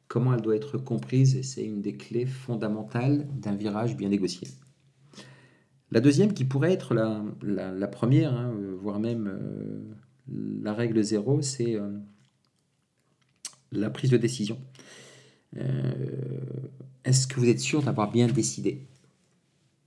comment 0.08 0.34
elle 0.34 0.40
doit 0.40 0.56
être 0.56 0.78
comprise, 0.78 1.36
et 1.36 1.42
c'est 1.42 1.64
une 1.64 1.82
des 1.82 1.96
clés 1.96 2.26
fondamentales 2.26 3.28
d'un 3.30 3.54
virage 3.54 3.96
bien 3.96 4.08
négocié. 4.08 4.48
La 5.90 6.00
deuxième, 6.00 6.32
qui 6.32 6.44
pourrait 6.44 6.72
être 6.72 6.94
la, 6.94 7.86
première, 7.88 8.34
hein, 8.34 8.52
euh, 8.54 8.74
voire 8.74 8.98
même 8.98 9.28
euh, 9.28 9.94
la 10.62 10.74
règle 10.74 11.02
zéro, 11.02 11.42
c'est 11.42 11.76
euh, 11.76 11.98
la 13.72 13.90
prise 13.90 14.10
de 14.10 14.16
décision. 14.16 14.58
Est-ce 17.04 17.26
que 17.26 17.40
vous 17.40 17.48
êtes 17.48 17.60
sûr 17.60 17.82
d'avoir 17.82 18.10
bien 18.10 18.26
décidé 18.26 18.86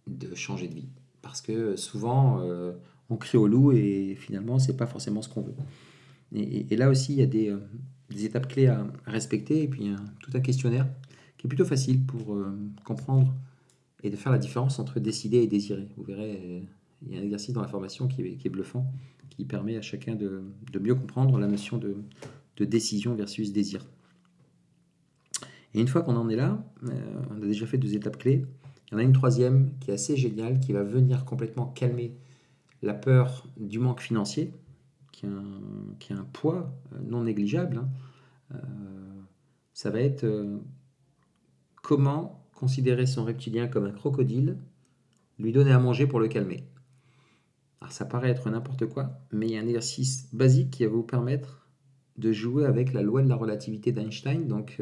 de 0.08 0.34
changer 0.34 0.68
de 0.68 0.74
vie? 0.74 0.90
Parce 1.22 1.40
que 1.40 1.76
souvent, 1.76 2.42
on 3.12 3.16
crie 3.16 3.38
au 3.38 3.48
loup 3.48 3.72
et 3.72 4.16
finalement, 4.20 4.58
c'est 4.58 4.76
pas 4.76 4.88
forcément 4.88 5.22
ce 5.22 5.30
qu'on 5.30 5.42
veut. 5.42 5.54
et, 6.34 6.76
là 6.76 6.90
aussi, 6.90 7.14
il 7.14 7.20
y 7.20 7.22
a 7.22 7.28
des, 7.28 7.56
étapes 8.26 8.48
clés 8.48 8.66
à, 8.68 8.88
respecter 9.06 9.62
et 9.62 9.68
puis 9.68 9.92
tout 10.20 10.32
un 10.34 10.40
questionnaire 10.40 10.88
qui 11.42 11.48
est 11.48 11.50
plutôt 11.50 11.66
facile 11.66 12.06
pour 12.06 12.36
euh, 12.36 12.56
comprendre 12.84 13.34
et 14.04 14.12
de 14.12 14.16
faire 14.16 14.32
la 14.32 14.38
différence 14.38 14.78
entre 14.78 15.00
décider 15.00 15.38
et 15.38 15.48
désirer. 15.48 15.88
Vous 15.98 16.04
verrez, 16.04 16.40
euh, 16.46 16.60
il 17.02 17.16
y 17.16 17.18
a 17.18 17.20
un 17.20 17.24
exercice 17.24 17.52
dans 17.52 17.64
la 17.64 17.68
formation 17.68 18.08
qui 18.08 18.22
est, 18.22 18.50
bluffant, 18.50 18.86
permet 19.46 19.78
à 19.78 19.82
chacun 19.82 20.16
de, 20.16 20.44
mieux 20.80 20.96
comprendre 20.96 21.38
la 21.40 21.48
notion 21.48 21.78
de, 21.78 21.96
décision 22.64 23.16
versus 23.16 23.52
désir. 23.52 23.88
Et 25.74 25.82
une 25.82 25.88
fois 25.88 26.04
qu'on 26.04 26.16
en 26.16 26.30
est 26.30 26.36
là, 26.36 26.64
euh, 26.84 27.22
on 27.32 27.42
a 27.42 27.46
déjà 27.48 27.66
fait 27.66 27.80
deux 27.80 27.96
étapes 27.96 28.20
clés. 28.20 28.46
Il 28.88 28.92
y 28.92 28.96
en 28.96 29.00
a 29.00 29.04
une 29.04 29.14
troisième 29.14 29.72
qui 29.80 29.90
est 29.90 29.96
assez 29.96 30.16
géniale, 30.16 30.60
qui 30.60 30.72
va 30.72 30.84
venir 30.84 31.26
complètement 31.26 31.66
calmer 31.66 32.14
la 32.84 32.94
peur 32.94 33.48
du 33.58 33.80
manque 33.80 34.00
financier 34.00 34.54
qui 35.12 35.26
a 35.26 36.16
un, 36.16 36.24
poids 36.34 36.72
euh, 36.94 37.00
non 37.04 37.24
négligeable, 37.24 37.78
hein. 37.78 37.90
euh, 38.54 38.58
ça 39.74 39.90
va 39.90 40.02
être 40.02 40.26
comment 41.82 42.48
considérer 42.56 43.08
son 43.08 43.26
reptilien 43.26 43.68
comme 43.68 43.86
un 43.86 43.92
crocodile, 43.92 44.58
lui 45.40 45.52
donner 45.52 45.72
à 45.72 45.80
manger 45.80 46.06
pour 46.06 46.20
le 46.20 46.28
calmer. 46.28 46.64
Alors 47.82 47.92
ça 47.92 48.06
paraît 48.06 48.30
être 48.30 48.50
n'importe 48.50 48.86
quoi, 48.86 49.20
mais 49.32 49.48
il 49.48 49.54
y 49.54 49.58
a 49.58 49.62
un 49.62 49.68
exercice 49.68 50.30
basique 50.34 50.72
qui 50.72 50.86
va 50.86 50.92
vous 50.92 51.04
permettre 51.04 51.68
de 52.18 52.32
jouer 52.32 52.66
avec 52.66 52.94
la 52.94 53.02
loi 53.02 53.22
de 53.22 53.28
la 53.28 53.36
relativité 53.36 53.92
d'Einstein, 53.92 54.48
donc 54.48 54.80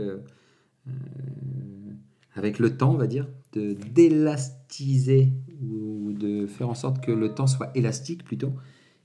avec 2.35 2.59
le 2.59 2.75
temps, 2.75 2.93
on 2.93 2.97
va 2.97 3.07
dire, 3.07 3.27
de 3.53 3.73
d'élastiser 3.73 5.31
ou 5.61 6.13
de 6.13 6.45
faire 6.47 6.69
en 6.69 6.75
sorte 6.75 7.03
que 7.03 7.11
le 7.11 7.33
temps 7.33 7.47
soit 7.47 7.71
élastique 7.75 8.23
plutôt, 8.23 8.53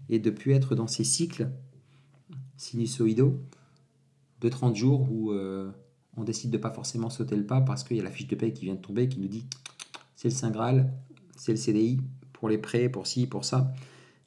et 0.09 0.19
de 0.19 0.31
plus 0.31 0.53
être 0.53 0.75
dans 0.75 0.87
ces 0.87 1.05
cycles 1.05 1.51
sinusoïdaux 2.57 3.41
de 4.41 4.49
30 4.49 4.77
jours 4.77 5.11
où 5.11 5.33
euh, 5.33 5.71
on 6.17 6.25
décide 6.25 6.51
de 6.51 6.59
pas 6.59 6.71
forcément 6.71 7.11
sauter 7.11 7.37
le 7.37 7.47
pas 7.47 7.61
parce 7.61 7.85
qu'il 7.85 7.97
y 7.97 8.01
a 8.01 8.05
la 8.05 8.11
fiche 8.11 8.29
de 8.29 8.37
paie 8.37 8.53
qui 8.53 8.67
vient 8.67 8.75
de 8.75 8.81
tomber 8.81 9.09
qui 9.09 9.19
nous 9.21 9.29
dit 9.29 9.47
c'est 10.17 10.29
le 10.29 10.35
Saint 10.35 10.51
Graal, 10.51 10.93
c'est 11.37 11.53
le 11.53 11.57
CDI 11.57 11.99
pour 12.45 12.51
les 12.51 12.59
prêts, 12.59 12.91
pour 12.91 13.07
ci, 13.07 13.27
pour 13.27 13.47
ça. 13.47 13.73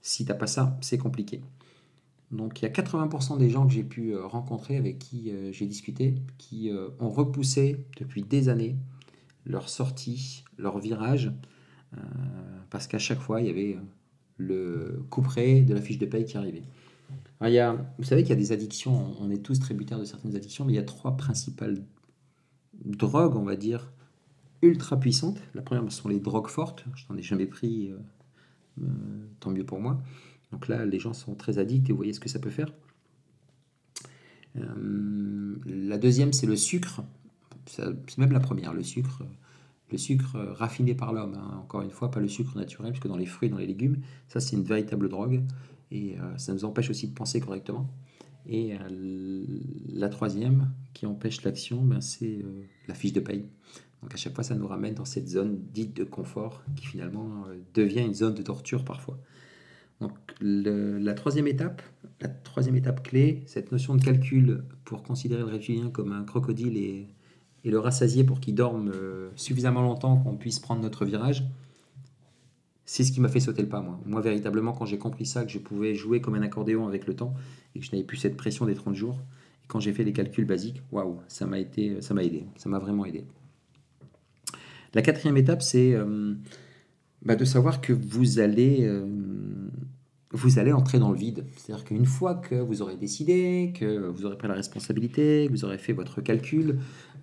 Si 0.01 0.25
t'as 0.25 0.33
pas 0.33 0.47
ça, 0.47 0.75
c'est 0.81 0.97
compliqué. 0.97 1.39
Donc 2.31 2.59
il 2.59 2.63
y 2.63 2.67
a 2.67 2.71
80% 2.71 3.37
des 3.37 3.47
gens 3.47 3.67
que 3.67 3.71
j'ai 3.71 3.83
pu 3.83 4.15
euh, 4.15 4.25
rencontrer, 4.25 4.75
avec 4.75 4.97
qui 4.97 5.29
euh, 5.29 5.51
j'ai 5.51 5.67
discuté, 5.67 6.15
qui 6.39 6.71
ont 6.99 7.11
repoussé 7.11 7.85
depuis 7.99 8.23
des 8.23 8.49
années 8.49 8.75
leur 9.45 9.69
sortie, 9.69 10.43
leur 10.57 10.79
virage, 10.79 11.31
parce 12.71 12.87
qu'à 12.87 12.97
chaque 12.97 13.19
fois, 13.19 13.39
il 13.39 13.45
y 13.45 13.51
avait 13.51 13.77
le 14.37 15.05
couperet 15.11 15.61
de 15.61 15.75
la 15.75 15.79
fiche 15.79 15.99
de 15.99 16.07
paye 16.07 16.25
qui 16.25 16.37
arrivait. 16.37 16.63
il 17.43 17.51
y 17.51 17.59
a, 17.59 17.77
vous 17.99 18.03
savez 18.03 18.23
qu'il 18.23 18.31
y 18.31 18.33
a 18.33 18.35
des 18.35 18.51
addictions, 18.51 19.13
on 19.21 19.29
est 19.29 19.43
tous 19.43 19.59
tributaires 19.59 19.99
de 19.99 20.05
certaines 20.05 20.35
addictions, 20.35 20.65
mais 20.65 20.73
il 20.73 20.77
y 20.77 20.79
a 20.79 20.83
trois 20.83 21.15
principales 21.17 21.83
drogues, 22.83 23.35
on 23.35 23.43
va 23.43 23.55
dire, 23.55 23.91
ultra 24.61 24.99
puissantes. 24.99 25.39
La 25.53 25.61
première, 25.61 25.89
sont 25.91 26.09
les 26.09 26.19
drogues 26.19 26.47
fortes. 26.47 26.85
Je 26.95 27.05
n'en 27.09 27.17
ai 27.17 27.21
jamais 27.21 27.45
pris, 27.45 27.91
euh, 27.91 27.97
euh, 28.81 28.85
tant 29.39 29.51
mieux 29.51 29.65
pour 29.65 29.79
moi. 29.79 30.01
Donc 30.51 30.67
là, 30.67 30.85
les 30.85 30.99
gens 30.99 31.13
sont 31.13 31.35
très 31.35 31.59
addicts 31.59 31.89
et 31.89 31.91
vous 31.91 31.97
voyez 31.97 32.13
ce 32.13 32.19
que 32.19 32.29
ça 32.29 32.39
peut 32.39 32.49
faire. 32.49 32.71
Euh, 34.57 35.55
la 35.65 35.97
deuxième, 35.97 36.33
c'est 36.33 36.47
le 36.47 36.55
sucre. 36.55 37.03
C'est 37.65 38.17
même 38.17 38.31
la 38.31 38.39
première, 38.39 38.73
le 38.73 38.83
sucre 38.83 39.23
le 39.89 39.97
sucre 39.97 40.35
raffiné 40.35 40.95
par 40.95 41.13
l'homme. 41.13 41.35
Hein. 41.35 41.59
Encore 41.63 41.81
une 41.81 41.91
fois, 41.91 42.11
pas 42.11 42.19
le 42.19 42.27
sucre 42.27 42.57
naturel, 42.57 42.91
puisque 42.91 43.07
dans 43.07 43.15
les 43.15 43.25
fruits, 43.25 43.49
dans 43.49 43.57
les 43.57 43.67
légumes, 43.67 44.01
ça 44.27 44.41
c'est 44.41 44.57
une 44.57 44.63
véritable 44.63 45.07
drogue. 45.07 45.43
Et 45.91 46.17
ça 46.35 46.51
nous 46.51 46.65
empêche 46.65 46.89
aussi 46.89 47.07
de 47.07 47.13
penser 47.13 47.39
correctement. 47.39 47.89
Et 48.45 48.73
la 49.93 50.09
troisième, 50.09 50.73
qui 50.93 51.05
empêche 51.05 51.41
l'action, 51.43 51.81
ben, 51.85 52.01
c'est 52.01 52.43
la 52.89 52.95
fiche 52.95 53.13
de 53.13 53.21
paye. 53.21 53.45
Donc 54.01 54.13
à 54.13 54.17
chaque 54.17 54.35
fois, 54.35 54.43
ça 54.43 54.55
nous 54.55 54.67
ramène 54.67 54.93
dans 54.93 55.05
cette 55.05 55.27
zone 55.27 55.59
dite 55.73 55.95
de 55.95 56.03
confort, 56.03 56.63
qui 56.75 56.85
finalement 56.85 57.45
devient 57.73 58.01
une 58.01 58.13
zone 58.13 58.35
de 58.35 58.41
torture 58.41 58.85
parfois. 58.85 59.17
Donc 60.01 60.11
la 60.39 61.13
troisième 61.15 61.47
étape, 61.47 61.81
la 62.21 62.27
troisième 62.29 62.75
étape 62.75 63.01
clé, 63.01 63.43
cette 63.47 63.71
notion 63.71 63.95
de 63.95 64.03
calcul 64.03 64.63
pour 64.85 65.01
considérer 65.01 65.41
le 65.41 65.47
reptilien 65.47 65.89
comme 65.89 66.11
un 66.11 66.23
crocodile 66.23 66.77
et 66.77 67.07
et 67.67 67.69
le 67.69 67.79
rassasier 67.79 68.23
pour 68.23 68.39
qu'il 68.39 68.55
dorme 68.55 68.91
euh, 68.95 69.29
suffisamment 69.35 69.81
longtemps 69.81 70.17
qu'on 70.17 70.37
puisse 70.37 70.59
prendre 70.59 70.81
notre 70.81 71.05
virage, 71.05 71.43
c'est 72.85 73.03
ce 73.03 73.11
qui 73.11 73.19
m'a 73.19 73.27
fait 73.27 73.41
sauter 73.41 73.61
le 73.61 73.67
pas, 73.67 73.81
moi. 73.81 73.99
Moi, 74.05 74.21
véritablement, 74.21 74.71
quand 74.71 74.85
j'ai 74.85 74.97
compris 74.97 75.25
ça, 75.25 75.43
que 75.43 75.51
je 75.51 75.59
pouvais 75.59 75.93
jouer 75.93 76.21
comme 76.21 76.35
un 76.35 76.41
accordéon 76.41 76.87
avec 76.87 77.05
le 77.05 77.15
temps 77.15 77.33
et 77.75 77.79
que 77.79 77.85
je 77.85 77.91
n'avais 77.91 78.05
plus 78.05 78.15
cette 78.15 78.37
pression 78.37 78.65
des 78.65 78.75
30 78.75 78.95
jours, 78.95 79.19
et 79.63 79.67
quand 79.67 79.81
j'ai 79.81 79.91
fait 79.91 80.05
les 80.05 80.13
calculs 80.13 80.45
basiques, 80.45 80.81
waouh, 80.93 81.19
ça 81.27 81.45
m'a 81.45 81.59
été, 81.59 82.01
ça 82.01 82.13
m'a 82.13 82.23
aidé, 82.23 82.45
ça 82.55 82.69
m'a 82.69 82.79
vraiment 82.79 83.03
aidé. 83.05 83.25
La 84.93 85.01
quatrième 85.01 85.37
étape, 85.37 85.61
c'est 85.61 85.93
euh, 85.93 86.33
bah, 87.23 87.35
de 87.35 87.45
savoir 87.45 87.81
que 87.81 87.93
vous 87.93 88.39
allez 88.39 88.85
euh, 88.85 89.05
vous 90.31 90.59
allez 90.59 90.73
entrer 90.73 90.99
dans 90.99 91.11
le 91.11 91.17
vide. 91.17 91.45
C'est-à-dire 91.55 91.85
qu'une 91.85 92.05
fois 92.05 92.35
que 92.35 92.55
vous 92.55 92.81
aurez 92.81 92.97
décidé, 92.97 93.73
que 93.77 94.07
vous 94.07 94.25
aurez 94.25 94.37
pris 94.37 94.47
la 94.47 94.55
responsabilité, 94.55 95.45
que 95.47 95.51
vous 95.51 95.65
aurez 95.65 95.77
fait 95.77 95.93
votre 95.93 96.21
calcul, 96.21 96.79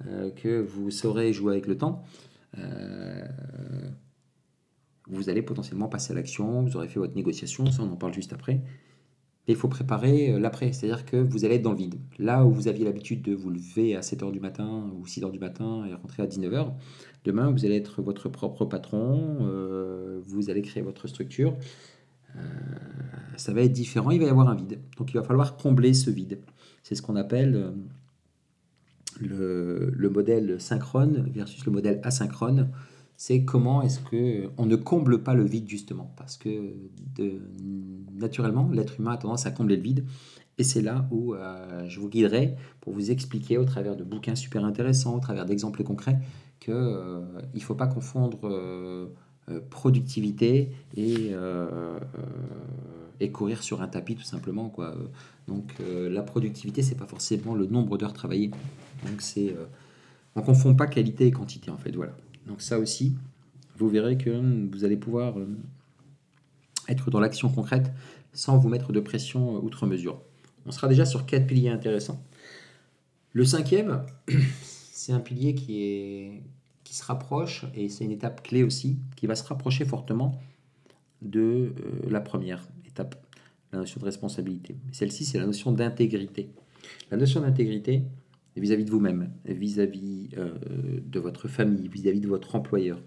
euh, 0.07 0.31
que 0.31 0.61
vous 0.61 0.91
saurez 0.91 1.33
jouer 1.33 1.53
avec 1.53 1.67
le 1.67 1.77
temps, 1.77 2.05
vous 5.07 5.29
allez 5.29 5.43
potentiellement 5.43 5.89
passer 5.89 6.13
à 6.13 6.17
l'action, 6.17 6.63
vous 6.63 6.77
aurez 6.77 6.89
fait 6.89 6.99
votre 6.99 7.15
négociation, 7.15 7.67
ça 7.71 7.83
on 7.83 7.93
en 7.93 7.97
parle 7.97 8.15
juste 8.15 8.33
après. 8.33 8.63
Il 9.47 9.57
faut 9.57 9.69
préparer 9.69 10.33
euh, 10.33 10.39
l'après, 10.39 10.73
c'est-à-dire 10.73 11.05
que 11.05 11.17
vous 11.17 11.45
allez 11.45 11.57
être 11.57 11.63
dans 11.63 11.73
le 11.73 11.79
vide. 11.79 11.97
Là 12.19 12.45
où 12.45 12.51
vous 12.51 12.69
aviez 12.69 12.85
l'habitude 12.85 13.23
de 13.23 13.35
vous 13.35 13.51
lever 13.51 13.95
à 13.95 14.01
7h 14.01 14.33
du 14.33 14.41
matin 14.41 14.91
ou 14.99 15.05
6h 15.07 15.31
du 15.31 15.39
matin 15.39 15.85
et 15.89 15.95
rentrer 15.95 16.23
à 16.23 16.27
19h, 16.27 16.73
demain 17.25 17.51
vous 17.51 17.65
allez 17.65 17.77
être 17.77 18.03
votre 18.03 18.29
propre 18.29 18.65
patron, 18.65 19.39
vous 20.27 20.51
allez 20.51 20.63
créer 20.63 20.83
votre 20.83 21.09
structure, 21.09 21.57
euh, 22.37 22.41
ça 23.37 23.53
va 23.53 23.63
être 23.63 23.73
différent, 23.73 24.11
il 24.11 24.21
va 24.21 24.27
y 24.27 24.29
avoir 24.29 24.49
un 24.49 24.55
vide. 24.55 24.81
Donc 24.97 25.13
il 25.13 25.17
va 25.17 25.23
falloir 25.23 25.57
combler 25.57 25.95
ce 25.95 26.11
vide. 26.11 26.41
C'est 26.83 26.95
ce 26.95 27.03
qu'on 27.03 27.17
appelle 27.17 27.57
euh, 27.57 27.71
le, 29.21 29.91
le, 29.95 30.11
modèle 30.11 30.61
synchrone 30.61 31.29
versus 31.33 31.65
le 31.67 31.73
modèle 31.73 32.01
asynchrone. 32.03 32.71
C'est 33.17 33.45
comment 33.45 33.83
est-ce 33.83 34.01
que 34.01 34.51
on 34.59 34.67
ne 34.67 34.77
comble 34.77 35.23
pas 35.23 35.35
le 35.35 35.45
vide 35.45 35.69
justement, 35.69 36.13
parce 36.17 36.37
que 36.37 36.75
naturellement 38.13 38.69
l'être 38.73 38.99
humain 38.99 39.13
a 39.13 39.17
tendance 39.17 39.47
à 39.47 39.51
combler 39.51 39.77
le 39.77 39.83
vide. 39.83 40.05
Et 40.59 40.63
c'est 40.63 40.83
là 40.83 41.09
où 41.11 41.35
euh, 41.35 41.89
je 41.89 41.99
vous 41.99 42.09
guiderai 42.09 42.55
pour 42.81 42.93
vous 42.93 43.11
expliquer 43.11 43.59
au 43.59 43.65
travers 43.65 43.97
de 43.97 44.05
bouquins 44.05 44.37
super 44.37 44.65
intéressants, 44.65 45.17
au 45.17 45.21
travers 45.21 45.47
d'exemples 45.47 45.83
concrets, 45.83 46.19
qu'il 46.61 46.75
ne 46.75 47.61
faut 47.61 47.75
pas 47.75 47.89
confondre 47.89 49.11
euh, 49.51 49.61
productivité 49.69 50.71
et, 50.97 51.29
euh, 51.33 51.69
euh, 51.69 51.99
et 53.21 53.31
courir 53.31 53.63
sur 53.63 53.83
un 53.83 53.89
tapis 53.89 54.17
tout 54.17 54.23
simplement. 54.23 54.71
Quoi. 54.71 54.95
Donc 55.49 55.75
la 55.81 56.23
productivité, 56.23 56.83
c'est 56.83 56.95
pas 56.95 57.07
forcément 57.07 57.55
le 57.55 57.67
nombre 57.67 57.99
d'heures 57.99 58.15
travaillées. 58.15 58.51
Donc 59.07 59.21
c'est 59.21 59.55
on 60.35 60.41
confond 60.41 60.75
pas 60.75 60.87
qualité 60.87 61.27
et 61.27 61.31
quantité 61.31 61.71
en 61.71 61.77
fait. 61.77 61.95
Voilà. 61.95 62.13
Donc 62.47 62.63
ça 62.63 62.79
aussi, 62.79 63.15
vous 63.77 63.89
verrez 63.89 64.17
que 64.17 64.31
vous 64.71 64.85
allez 64.85 64.97
pouvoir 64.97 65.39
euh, 65.39 65.49
être 66.89 67.11
dans 67.11 67.21
l'action 67.21 67.49
concrète 67.49 67.93
sans 68.33 68.59
vous 68.59 68.69
mettre 68.69 68.93
de 68.93 69.01
pression 69.01 69.63
outre 69.63 69.87
mesure. 69.87 70.21
On 70.67 70.73
sera 70.73 70.89
déjà 70.89 71.05
sur 71.05 71.27
quatre 71.27 71.47
piliers 71.47 71.69
intéressants. 71.69 72.23
Le 73.33 73.45
cinquième, 73.45 74.05
c'est 74.93 75.13
un 75.13 75.21
pilier 75.21 75.55
qui, 75.55 75.83
est, 75.83 76.43
qui 76.85 76.95
se 76.95 77.05
rapproche, 77.05 77.65
et 77.75 77.89
c'est 77.89 78.05
une 78.05 78.13
étape 78.13 78.43
clé 78.43 78.63
aussi, 78.63 78.99
qui 79.17 79.27
va 79.27 79.35
se 79.35 79.45
rapprocher 79.45 79.85
fortement 79.85 80.41
de 81.23 81.41
euh, 81.41 82.11
la 82.11 82.21
première 82.21 82.67
étape, 82.87 83.17
la 83.73 83.81
notion 83.81 84.01
de 84.01 84.05
responsabilité. 84.05 84.77
Celle-ci, 84.93 85.25
c'est 85.25 85.39
la 85.39 85.47
notion 85.47 85.73
d'intégrité. 85.73 86.51
La 87.11 87.17
notion 87.17 87.41
d'intégrité 87.41 88.05
vis-à-vis 88.57 88.85
de 88.85 88.91
vous-même, 88.91 89.31
vis-à-vis 89.45 90.31
euh, 90.37 90.53
de 91.05 91.21
votre 91.21 91.49
famille, 91.49 91.89
vis-à-vis 91.89 92.21
de 92.21 92.29
votre 92.29 92.55
employeur. 92.55 93.01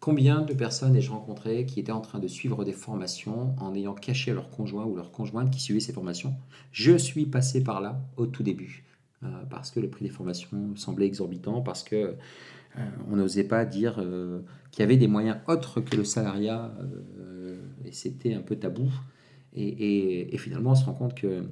Combien 0.00 0.42
de 0.42 0.52
personnes 0.52 0.94
ai-je 0.94 1.10
rencontré 1.10 1.64
qui 1.64 1.80
étaient 1.80 1.92
en 1.92 2.00
train 2.00 2.18
de 2.18 2.28
suivre 2.28 2.64
des 2.64 2.72
formations 2.72 3.54
en 3.58 3.74
ayant 3.74 3.94
caché 3.94 4.32
leur 4.32 4.50
conjoint 4.50 4.84
ou 4.84 4.94
leur 4.94 5.10
conjointe 5.10 5.50
qui 5.50 5.60
suivait 5.60 5.80
ces 5.80 5.92
formations? 5.92 6.34
Je 6.72 6.96
suis 6.96 7.26
passé 7.26 7.64
par 7.64 7.80
là 7.80 8.00
au 8.16 8.26
tout 8.26 8.42
début. 8.42 8.84
Euh, 9.22 9.28
parce 9.48 9.70
que 9.70 9.80
le 9.80 9.88
prix 9.88 10.04
des 10.04 10.10
formations 10.10 10.76
semblait 10.76 11.06
exorbitant, 11.06 11.62
parce 11.62 11.82
que 11.82 11.96
euh, 11.96 12.84
on 13.10 13.16
n'osait 13.16 13.44
pas 13.44 13.64
dire 13.64 13.94
qu'il 14.70 14.80
y 14.80 14.82
avait 14.82 14.98
des 14.98 15.08
moyens 15.08 15.38
autres 15.48 15.80
que 15.80 15.96
le 15.96 16.04
salariat, 16.04 16.74
et 17.86 17.92
c'était 17.92 18.34
un 18.34 18.42
peu 18.42 18.56
tabou. 18.56 18.90
Et, 19.56 20.36
finalement, 20.38 20.72
on 20.72 20.74
se 20.74 20.84
rend 20.84 20.92
compte 20.92 21.14
que, 21.14 21.44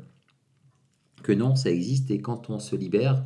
que 1.25 1.33
non, 1.33 1.57
ça 1.57 1.71
existe, 1.71 2.13
et 2.13 2.21
quand 2.21 2.51
on 2.51 2.61
se 2.61 2.77
libère 2.77 3.25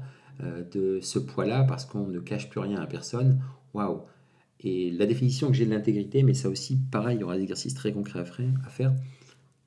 de 0.72 1.00
ce 1.02 1.18
poids-là, 1.18 1.64
parce 1.64 1.84
qu'on 1.84 2.06
ne 2.06 2.20
cache 2.20 2.48
plus 2.48 2.60
rien 2.60 2.80
à 2.80 2.86
personne, 2.86 3.40
waouh 3.74 4.02
Et 4.60 4.90
la 4.92 5.04
définition 5.04 5.48
que 5.48 5.54
j'ai 5.54 5.66
de 5.66 5.70
l'intégrité, 5.70 6.22
mais 6.22 6.32
ça 6.32 6.48
aussi, 6.48 6.78
pareil, 6.90 7.16
il 7.16 7.20
y 7.20 7.24
aura 7.24 7.36
des 7.36 7.42
exercices 7.42 7.74
très 7.74 7.92
concrets 7.92 8.20
à 8.20 8.68
faire 8.70 8.94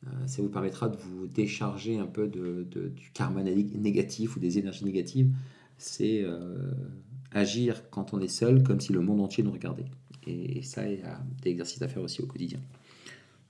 euh, 0.07 0.27
ça 0.27 0.41
vous 0.41 0.49
permettra 0.49 0.89
de 0.89 0.97
vous 0.97 1.27
décharger 1.27 1.99
un 1.99 2.07
peu 2.07 2.27
de, 2.27 2.63
du 2.63 3.11
karma 3.13 3.43
négatif 3.43 4.35
ou 4.35 4.39
des 4.39 4.57
énergies 4.57 4.85
négatives. 4.85 5.29
C'est 5.77 6.21
euh, 6.23 6.71
agir 7.31 7.89
quand 7.89 8.13
on 8.13 8.19
est 8.19 8.27
seul, 8.27 8.63
comme 8.63 8.79
si 8.79 8.93
le 8.93 9.01
monde 9.01 9.21
entier 9.21 9.43
nous 9.43 9.51
regardait. 9.51 9.85
Et, 10.27 10.61
ça, 10.61 10.87
il 10.87 10.99
y 10.99 11.03
a 11.03 11.19
des 11.41 11.51
exercices 11.51 11.81
à 11.81 11.87
faire 11.87 12.01
aussi 12.01 12.21
au 12.21 12.27
quotidien. 12.27 12.59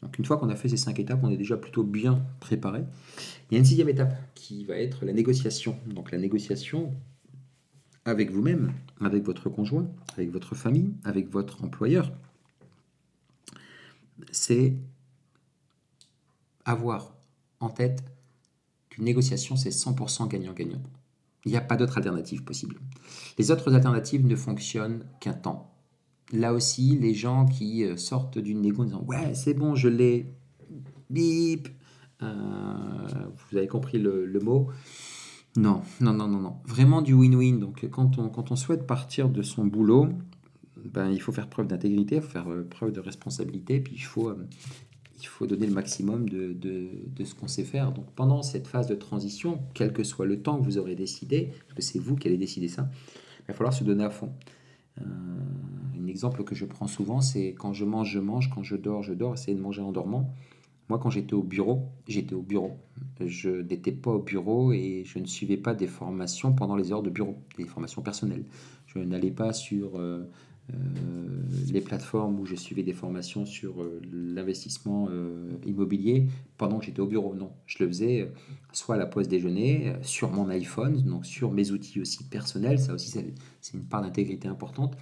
Donc 0.01 0.17
une 0.17 0.25
fois 0.25 0.37
qu'on 0.37 0.49
a 0.49 0.55
fait 0.55 0.69
ces 0.69 0.77
cinq 0.77 0.99
étapes, 0.99 1.19
on 1.23 1.29
est 1.29 1.37
déjà 1.37 1.57
plutôt 1.57 1.83
bien 1.83 2.25
préparé. 2.39 2.83
Il 3.49 3.53
y 3.53 3.55
a 3.55 3.59
une 3.59 3.65
sixième 3.65 3.89
étape 3.89 4.15
qui 4.33 4.65
va 4.65 4.75
être 4.77 5.05
la 5.05 5.13
négociation. 5.13 5.77
Donc 5.87 6.11
la 6.11 6.17
négociation 6.17 6.91
avec 8.05 8.31
vous-même, 8.31 8.73
avec 8.99 9.23
votre 9.23 9.49
conjoint, 9.49 9.87
avec 10.17 10.31
votre 10.31 10.55
famille, 10.55 10.93
avec 11.03 11.29
votre 11.29 11.63
employeur. 11.63 12.11
C'est 14.31 14.75
avoir 16.65 17.13
en 17.59 17.69
tête 17.69 18.03
qu'une 18.89 19.05
négociation, 19.05 19.55
c'est 19.55 19.69
100% 19.69 20.27
gagnant-gagnant. 20.27 20.81
Il 21.45 21.51
n'y 21.51 21.57
a 21.57 21.61
pas 21.61 21.75
d'autre 21.75 21.97
alternative 21.97 22.43
possible. 22.43 22.77
Les 23.37 23.51
autres 23.51 23.73
alternatives 23.73 24.25
ne 24.25 24.35
fonctionnent 24.35 25.05
qu'un 25.19 25.33
temps. 25.33 25.70
Là 26.33 26.53
aussi, 26.53 26.97
les 26.97 27.13
gens 27.13 27.45
qui 27.45 27.83
euh, 27.83 27.97
sortent 27.97 28.37
d'une 28.37 28.61
négo 28.61 28.83
en 28.83 28.85
disant 28.85 29.03
Ouais, 29.07 29.33
c'est 29.33 29.53
bon, 29.53 29.75
je 29.75 29.89
l'ai, 29.89 30.33
bip, 31.09 31.67
euh, 32.23 32.27
vous 33.49 33.57
avez 33.57 33.67
compris 33.67 33.99
le, 33.99 34.39
mot. 34.41 34.69
Non, 35.57 35.81
non, 35.99 36.13
non, 36.13 36.27
non, 36.27 36.39
non. 36.39 36.55
Vraiment 36.65 37.01
du 37.01 37.13
win-win. 37.13 37.59
Donc, 37.59 37.85
quand 37.91 38.17
on, 38.17 38.29
quand 38.29 38.51
on 38.51 38.55
souhaite 38.55 38.87
partir 38.87 39.29
de 39.29 39.41
son 39.41 39.65
boulot, 39.65 40.07
ben, 40.77 41.09
il 41.09 41.21
faut 41.21 41.33
faire 41.33 41.49
preuve 41.49 41.67
d'intégrité, 41.67 42.15
il 42.15 42.21
faut 42.21 42.29
faire 42.29 42.49
euh, 42.49 42.65
preuve 42.67 42.93
de 42.93 43.01
responsabilité, 43.01 43.81
puis 43.81 43.95
il 43.95 44.03
faut, 44.03 44.33
il 45.21 45.27
faut 45.27 45.45
donner 45.45 45.67
le 45.67 45.73
maximum 45.73 46.27
de, 46.27 46.53
de, 46.53 47.23
ce 47.23 47.35
qu'on 47.35 47.47
sait 47.47 47.63
faire. 47.63 47.91
Donc 47.91 48.09
pendant 48.15 48.41
cette 48.41 48.67
phase 48.67 48.87
de 48.87 48.95
transition, 48.95 49.61
quel 49.73 49.93
que 49.93 50.03
soit 50.03 50.25
le 50.25 50.41
temps 50.41 50.57
que 50.57 50.63
vous 50.63 50.77
aurez 50.77 50.95
décidé, 50.95 51.51
parce 51.67 51.75
que 51.75 51.81
c'est 51.81 51.99
vous 51.99 52.15
qui 52.15 52.27
allez 52.27 52.37
décider 52.37 52.67
ça, 52.67 52.89
il 53.39 53.47
va 53.49 53.53
falloir 53.53 53.73
se 53.73 53.83
donner 53.83 54.03
à 54.03 54.09
fond. 54.09 54.31
Euh, 54.99 55.03
un 55.99 56.07
exemple 56.07 56.43
que 56.43 56.55
je 56.55 56.65
prends 56.65 56.87
souvent, 56.87 57.21
c'est 57.21 57.53
quand 57.53 57.73
je 57.73 57.85
mange, 57.85 58.09
je 58.09 58.19
mange, 58.19 58.49
quand 58.49 58.63
je 58.63 58.75
dors, 58.75 59.03
je 59.03 59.13
dors, 59.13 59.33
essayer 59.33 59.55
de 59.55 59.61
manger 59.61 59.81
en 59.81 59.91
dormant. 59.91 60.33
Moi, 60.89 60.99
quand 60.99 61.09
j'étais 61.09 61.33
au 61.33 61.43
bureau, 61.43 61.83
j'étais 62.07 62.33
au 62.33 62.41
bureau. 62.41 62.77
Je 63.25 63.49
n'étais 63.49 63.93
pas 63.93 64.11
au 64.11 64.21
bureau 64.21 64.73
et 64.73 65.03
je 65.05 65.19
ne 65.19 65.25
suivais 65.25 65.55
pas 65.55 65.73
des 65.73 65.87
formations 65.87 66.51
pendant 66.53 66.75
les 66.75 66.91
heures 66.91 67.03
de 67.03 67.09
bureau, 67.09 67.37
des 67.57 67.65
formations 67.65 68.01
personnelles. 68.01 68.43
Je 68.87 68.99
n'allais 68.99 69.31
pas 69.31 69.53
sur 69.53 69.97
euh, 69.97 70.29
les 71.71 71.81
plateformes 71.81 72.39
où 72.39 72.45
je 72.45 72.55
suivais 72.55 72.83
des 72.83 72.93
formations 72.93 73.45
sur 73.45 73.81
euh, 73.81 74.01
l'investissement 74.11 75.07
euh, 75.09 75.57
immobilier 75.65 76.27
pendant 76.57 76.79
que 76.79 76.85
j'étais 76.85 76.99
au 76.99 77.07
bureau. 77.07 77.35
Non, 77.35 77.51
je 77.65 77.83
le 77.83 77.89
faisais 77.89 78.31
soit 78.71 78.95
à 78.95 78.97
la 78.97 79.05
pause 79.05 79.27
déjeuner, 79.27 79.93
sur 80.01 80.31
mon 80.31 80.49
iPhone, 80.49 81.01
donc 81.03 81.25
sur 81.25 81.51
mes 81.51 81.71
outils 81.71 81.99
aussi 81.99 82.23
personnels, 82.23 82.79
ça 82.79 82.93
aussi 82.93 83.09
c'est 83.09 83.73
une 83.73 83.83
part 83.83 84.01
d'intégrité 84.01 84.47
importante, 84.47 84.97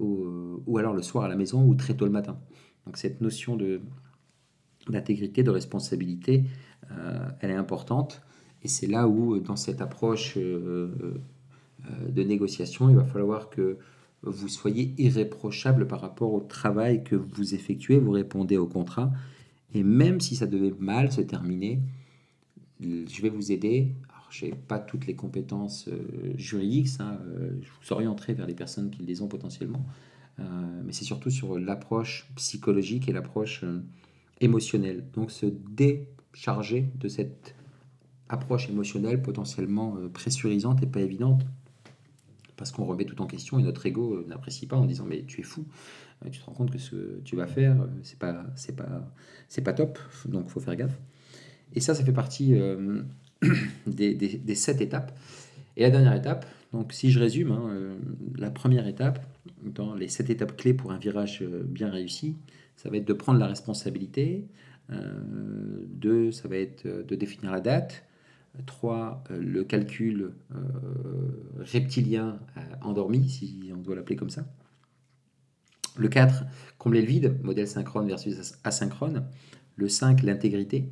ou, 0.00 0.78
alors 0.78 0.94
le 0.94 1.02
soir 1.02 1.24
à 1.24 1.28
la 1.28 1.36
maison 1.36 1.64
ou 1.64 1.74
très 1.74 1.94
tôt 1.94 2.04
le 2.04 2.10
matin. 2.10 2.38
Donc 2.86 2.96
cette 2.96 3.20
notion 3.20 3.56
d'intégrité, 4.88 5.42
de 5.42 5.50
responsabilité, 5.50 6.44
elle 7.40 7.50
est 7.50 7.56
importante. 7.56 8.22
Et 8.62 8.68
c'est 8.68 8.86
là 8.88 9.06
où, 9.06 9.38
dans 9.38 9.56
cette 9.56 9.80
approche 9.80 10.36
de 10.36 11.22
négociation, 12.16 12.90
il 12.90 12.96
va 12.96 13.04
falloir 13.04 13.48
que 13.48 13.78
vous 14.26 14.48
soyez 14.48 14.94
irréprochable 14.98 15.86
par 15.86 16.00
rapport 16.00 16.32
au 16.32 16.40
travail 16.40 17.04
que 17.04 17.16
vous 17.16 17.54
effectuez, 17.54 17.98
vous 17.98 18.12
répondez 18.12 18.56
au 18.56 18.66
contrat. 18.66 19.12
Et 19.74 19.82
même 19.82 20.20
si 20.20 20.36
ça 20.36 20.46
devait 20.46 20.74
mal 20.78 21.12
se 21.12 21.20
terminer, 21.20 21.80
je 22.80 23.22
vais 23.22 23.28
vous 23.28 23.52
aider. 23.52 23.94
Je 24.30 24.46
n'ai 24.46 24.52
pas 24.52 24.80
toutes 24.80 25.06
les 25.06 25.14
compétences 25.14 25.86
euh, 25.86 26.32
juridiques, 26.36 26.88
ça, 26.88 27.20
euh, 27.24 27.50
je 27.62 27.68
vous 27.68 27.92
orienterai 27.92 28.34
vers 28.34 28.48
les 28.48 28.54
personnes 28.54 28.90
qui 28.90 29.04
les 29.04 29.22
ont 29.22 29.28
potentiellement. 29.28 29.86
Euh, 30.40 30.42
mais 30.84 30.92
c'est 30.92 31.04
surtout 31.04 31.30
sur 31.30 31.56
l'approche 31.56 32.28
psychologique 32.34 33.08
et 33.08 33.12
l'approche 33.12 33.64
émotionnelle. 34.40 35.04
Donc 35.12 35.30
se 35.30 35.46
décharger 35.46 36.90
de 36.96 37.06
cette 37.06 37.54
approche 38.28 38.68
émotionnelle 38.68 39.22
potentiellement 39.22 39.96
pressurisante 40.12 40.82
et 40.82 40.86
pas 40.86 41.00
évidente 41.00 41.46
parce 42.56 42.72
qu'on 42.72 42.84
remet 42.84 43.04
tout 43.04 43.20
en 43.20 43.26
question 43.26 43.58
et 43.58 43.62
notre 43.62 43.84
ego 43.86 44.14
euh, 44.14 44.26
n'apprécie 44.28 44.66
pas 44.66 44.76
en 44.76 44.84
disant 44.84 45.04
mais 45.04 45.24
tu 45.26 45.40
es 45.40 45.44
fou, 45.44 45.64
euh, 46.24 46.28
tu 46.30 46.40
te 46.40 46.44
rends 46.44 46.52
compte 46.52 46.70
que 46.70 46.78
ce 46.78 46.90
que 46.90 47.20
tu 47.24 47.36
vas 47.36 47.46
faire 47.46 47.80
euh, 47.80 47.86
c'est 48.02 48.18
pas 48.18 48.44
c'est 48.54 48.76
pas 48.76 49.10
c'est 49.48 49.62
pas 49.62 49.72
top, 49.72 49.98
donc 50.26 50.48
faut 50.48 50.60
faire 50.60 50.76
gaffe. 50.76 50.98
Et 51.74 51.80
ça, 51.80 51.94
ça 51.94 52.04
fait 52.04 52.12
partie 52.12 52.54
des, 53.86 54.14
des, 54.14 54.54
sept 54.54 54.80
étapes. 54.80 55.18
Et 55.76 55.82
la 55.82 55.90
dernière 55.90 56.14
étape, 56.14 56.46
donc 56.72 56.92
si 56.92 57.10
je 57.10 57.18
résume, 57.18 57.50
hein, 57.50 57.96
la 58.38 58.52
première 58.52 58.86
étape 58.86 59.24
dans 59.64 59.94
les 59.94 60.06
sept 60.06 60.30
étapes 60.30 60.56
clés 60.56 60.72
pour 60.72 60.92
un 60.92 60.98
virage 60.98 61.42
bien 61.42 61.90
réussi, 61.90 62.36
ça 62.76 62.90
va 62.90 62.96
être 62.96 63.08
de 63.08 63.12
prendre 63.12 63.40
la 63.40 63.48
responsabilité. 63.48 64.46
deux, 64.88 66.30
ça 66.30 66.46
va 66.46 66.58
être 66.58 66.86
de 66.86 67.16
définir 67.16 67.50
la 67.50 67.60
date. 67.60 68.04
3. 68.66 69.24
Euh, 69.30 69.40
le 69.40 69.64
calcul 69.64 70.32
euh, 70.54 70.58
reptilien 71.58 72.38
euh, 72.56 72.60
endormi, 72.82 73.28
si 73.28 73.70
on 73.74 73.78
doit 73.78 73.96
l'appeler 73.96 74.16
comme 74.16 74.30
ça. 74.30 74.46
Le 75.96 76.08
4, 76.08 76.44
combler 76.78 77.02
le 77.02 77.06
vide, 77.06 77.38
modèle 77.42 77.68
synchrone 77.68 78.06
versus 78.06 78.54
asynchrone. 78.64 79.26
Le 79.76 79.88
5, 79.88 80.22
l'intégrité. 80.22 80.88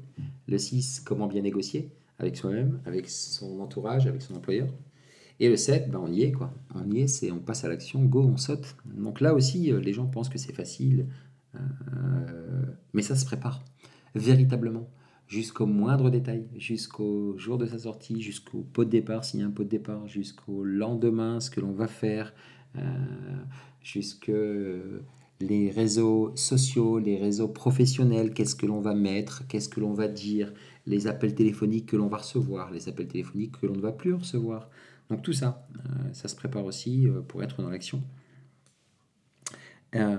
Le 0.46 0.58
6, 0.58 1.00
comment 1.00 1.26
bien 1.26 1.42
négocier 1.42 1.90
avec 2.18 2.36
soi-même, 2.36 2.80
avec 2.84 3.08
son 3.08 3.60
entourage, 3.60 4.06
avec 4.06 4.22
son 4.22 4.36
employeur. 4.36 4.68
Et 5.40 5.48
le 5.48 5.56
7, 5.56 5.90
ben 5.90 5.98
on 5.98 6.12
y 6.12 6.22
est, 6.22 6.32
quoi. 6.32 6.54
On 6.74 6.88
y 6.88 7.00
est, 7.00 7.06
c'est 7.08 7.32
on 7.32 7.40
passe 7.40 7.64
à 7.64 7.68
l'action, 7.68 8.04
go, 8.04 8.22
on 8.22 8.36
saute. 8.36 8.76
Donc 8.84 9.20
là 9.20 9.34
aussi, 9.34 9.72
les 9.72 9.92
gens 9.92 10.06
pensent 10.06 10.28
que 10.28 10.38
c'est 10.38 10.52
facile, 10.52 11.08
mais 12.92 13.02
ça 13.02 13.16
se 13.16 13.24
prépare, 13.24 13.64
véritablement 14.14 14.88
jusqu'au 15.32 15.64
moindre 15.64 16.10
détail, 16.10 16.46
jusqu'au 16.58 17.38
jour 17.38 17.56
de 17.56 17.64
sa 17.64 17.78
sortie, 17.78 18.20
jusqu'au 18.20 18.58
pot 18.58 18.84
de 18.84 18.90
départ, 18.90 19.24
s'il 19.24 19.40
y 19.40 19.42
a 19.42 19.46
un 19.46 19.50
pot 19.50 19.64
de 19.64 19.68
départ, 19.70 20.06
jusqu'au 20.06 20.62
lendemain, 20.62 21.40
ce 21.40 21.50
que 21.50 21.62
l'on 21.62 21.72
va 21.72 21.88
faire, 21.88 22.34
euh, 22.76 22.82
jusque 23.80 24.30
les 25.40 25.70
réseaux 25.70 26.32
sociaux, 26.36 26.98
les 26.98 27.16
réseaux 27.16 27.48
professionnels, 27.48 28.34
qu'est-ce 28.34 28.54
que 28.54 28.66
l'on 28.66 28.82
va 28.82 28.94
mettre, 28.94 29.46
qu'est-ce 29.48 29.70
que 29.70 29.80
l'on 29.80 29.94
va 29.94 30.06
dire, 30.06 30.52
les 30.86 31.06
appels 31.06 31.34
téléphoniques 31.34 31.86
que 31.86 31.96
l'on 31.96 32.08
va 32.08 32.18
recevoir, 32.18 32.70
les 32.70 32.90
appels 32.90 33.08
téléphoniques 33.08 33.58
que 33.58 33.64
l'on 33.64 33.76
ne 33.76 33.80
va 33.80 33.92
plus 33.92 34.12
recevoir. 34.12 34.68
Donc 35.08 35.22
tout 35.22 35.32
ça, 35.32 35.66
euh, 35.76 36.12
ça 36.12 36.28
se 36.28 36.36
prépare 36.36 36.66
aussi 36.66 37.08
euh, 37.08 37.22
pour 37.22 37.42
être 37.42 37.62
dans 37.62 37.70
l'action. 37.70 38.02
Euh, 39.94 40.16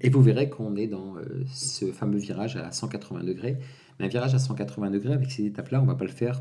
et 0.00 0.10
vous 0.10 0.22
verrez 0.22 0.48
qu'on 0.48 0.76
est 0.76 0.86
dans 0.86 1.16
euh, 1.16 1.44
ce 1.52 1.86
fameux 1.92 2.18
virage 2.18 2.56
à 2.56 2.70
180 2.70 3.24
degrés. 3.24 3.58
Un 3.98 4.08
virage 4.08 4.34
à 4.34 4.38
180 4.38 4.90
degrés, 4.90 5.12
avec 5.12 5.30
ces 5.30 5.44
étapes-là, 5.46 5.80
on 5.80 5.84
ne 5.84 5.88
va 5.88 5.96
pas 5.96 6.04
le 6.04 6.10
faire 6.10 6.40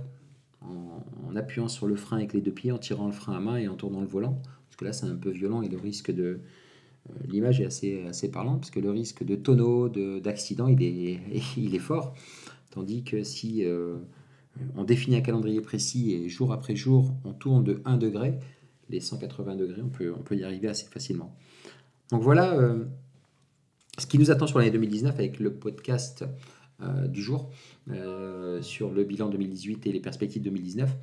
en, 0.62 1.36
appuyant 1.36 1.68
sur 1.68 1.88
le 1.88 1.96
frein 1.96 2.18
avec 2.18 2.34
les 2.34 2.42
deux 2.42 2.52
pieds, 2.52 2.72
en 2.72 2.78
tirant 2.78 3.08
le 3.08 3.12
frein 3.12 3.36
à 3.36 3.40
main 3.40 3.58
et 3.58 3.68
en 3.68 3.76
tournant 3.76 4.02
le 4.02 4.08
volant. 4.08 4.42
Parce 4.68 4.76
que 4.78 4.86
là 4.86 4.94
c'est 4.94 5.06
un 5.06 5.16
peu 5.16 5.30
violent 5.30 5.62
et 5.62 5.70
le 5.70 5.78
risque 5.78 6.12
de... 6.12 6.40
L'image 7.28 7.60
est 7.62 7.66
assez, 7.66 8.06
assez 8.08 8.30
parlante, 8.30 8.60
parce 8.60 8.72
que 8.72 8.80
le 8.80 8.92
risque 8.92 9.24
de 9.24 9.36
tonneau, 9.36 9.90
d'accident, 10.20 10.68
il 10.68 10.84
est, 10.84 11.20
il 11.58 11.74
est 11.74 11.80
fort. 11.80 12.14
Tandis 12.72 13.04
que 13.04 13.24
si 13.24 13.64
on 14.76 14.84
définit 14.84 15.18
un 15.18 15.22
calendrier 15.22 15.62
précis 15.62 16.14
et 16.14 16.30
jour 16.30 16.52
après 16.52 16.76
jour, 16.76 17.14
on 17.24 17.34
tourne 17.34 17.64
de 17.64 17.82
1 17.86 17.98
degré, 17.98 18.38
les 18.90 19.00
180 19.00 19.56
degrés, 19.56 19.82
on 19.82 19.90
peut, 19.90 20.14
on 20.18 20.22
peut 20.22 20.36
y 20.36 20.44
arriver 20.44 20.68
assez 20.68 20.88
facilement. 20.88 21.36
Donc 22.12 22.24
voilà 22.24 22.54
euh, 22.54 22.86
ce 23.98 24.08
qui 24.08 24.18
nous 24.18 24.32
attend 24.32 24.48
sur 24.48 24.60
l'année 24.60 24.72
2019 24.72 25.14
avec 25.14 25.40
le 25.40 25.54
podcast 25.54 26.26
euh, 26.82 27.08
du 27.08 27.22
jour 27.22 27.52
euh, 27.90 28.62
sur 28.62 28.92
le 28.92 29.04
bilan 29.04 29.30
2018 29.30 29.86
et 29.88 29.92
les 29.92 30.00
perspectives 30.00 30.42
2019. 30.42 30.96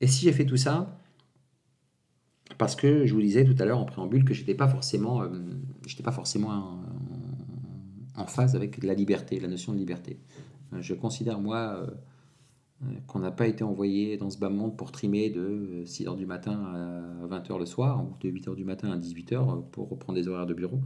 Et 0.00 0.06
si 0.06 0.24
j'ai 0.24 0.32
fait 0.32 0.46
tout 0.46 0.56
ça, 0.56 0.98
parce 2.58 2.76
que 2.76 3.06
je 3.06 3.14
vous 3.14 3.22
disais 3.22 3.44
tout 3.44 3.56
à 3.58 3.64
l'heure 3.64 3.78
en 3.78 3.84
préambule 3.84 4.24
que 4.24 4.34
j'étais 4.34 4.54
pas 4.54 4.68
forcément, 4.68 5.22
pas 6.02 6.12
forcément 6.12 6.48
en, 8.16 8.20
en, 8.22 8.26
phase 8.26 8.54
avec 8.54 8.82
la 8.82 8.94
liberté, 8.94 9.40
la 9.40 9.48
notion 9.48 9.72
de 9.72 9.78
liberté. 9.78 10.18
Je 10.78 10.92
considère 10.92 11.40
moi 11.40 11.86
qu'on 13.06 13.18
n'a 13.18 13.30
pas 13.30 13.46
été 13.46 13.64
envoyé 13.64 14.16
dans 14.16 14.30
ce 14.30 14.38
bas 14.38 14.48
monde 14.48 14.76
pour 14.76 14.92
trimer 14.92 15.30
de 15.30 15.84
6h 15.84 16.08
euh, 16.08 16.16
du 16.16 16.26
matin 16.26 16.52
à 17.22 17.26
20h 17.26 17.58
le 17.58 17.66
soir, 17.66 18.04
ou 18.04 18.16
de 18.20 18.28
8h 18.30 18.54
du 18.54 18.64
matin 18.64 18.90
à 18.90 18.96
18h 18.96 19.70
pour 19.70 19.88
reprendre 19.88 20.18
des 20.18 20.28
horaires 20.28 20.46
de 20.46 20.54
bureau. 20.54 20.80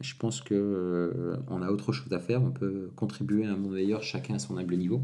Je 0.00 0.14
pense 0.16 0.40
qu'on 0.40 0.54
euh, 0.54 1.36
on 1.48 1.62
a 1.62 1.70
autre 1.70 1.92
chose 1.92 2.12
à 2.12 2.18
faire, 2.18 2.42
on 2.42 2.50
peut 2.50 2.90
contribuer 2.96 3.46
à 3.46 3.52
un 3.52 3.56
monde 3.56 3.74
meilleur 3.74 4.02
chacun 4.02 4.34
à 4.34 4.38
son 4.38 4.56
humble 4.56 4.76
niveau. 4.76 5.02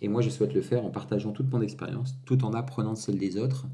Et 0.00 0.08
moi, 0.08 0.22
je 0.22 0.30
souhaite 0.30 0.54
le 0.54 0.62
faire 0.62 0.84
en 0.84 0.90
partageant 0.90 1.32
toute 1.32 1.50
mon 1.52 1.60
expérience, 1.60 2.14
tout 2.24 2.44
en 2.44 2.52
apprenant 2.52 2.94
celle 2.94 3.18
des 3.18 3.36
autres, 3.36 3.66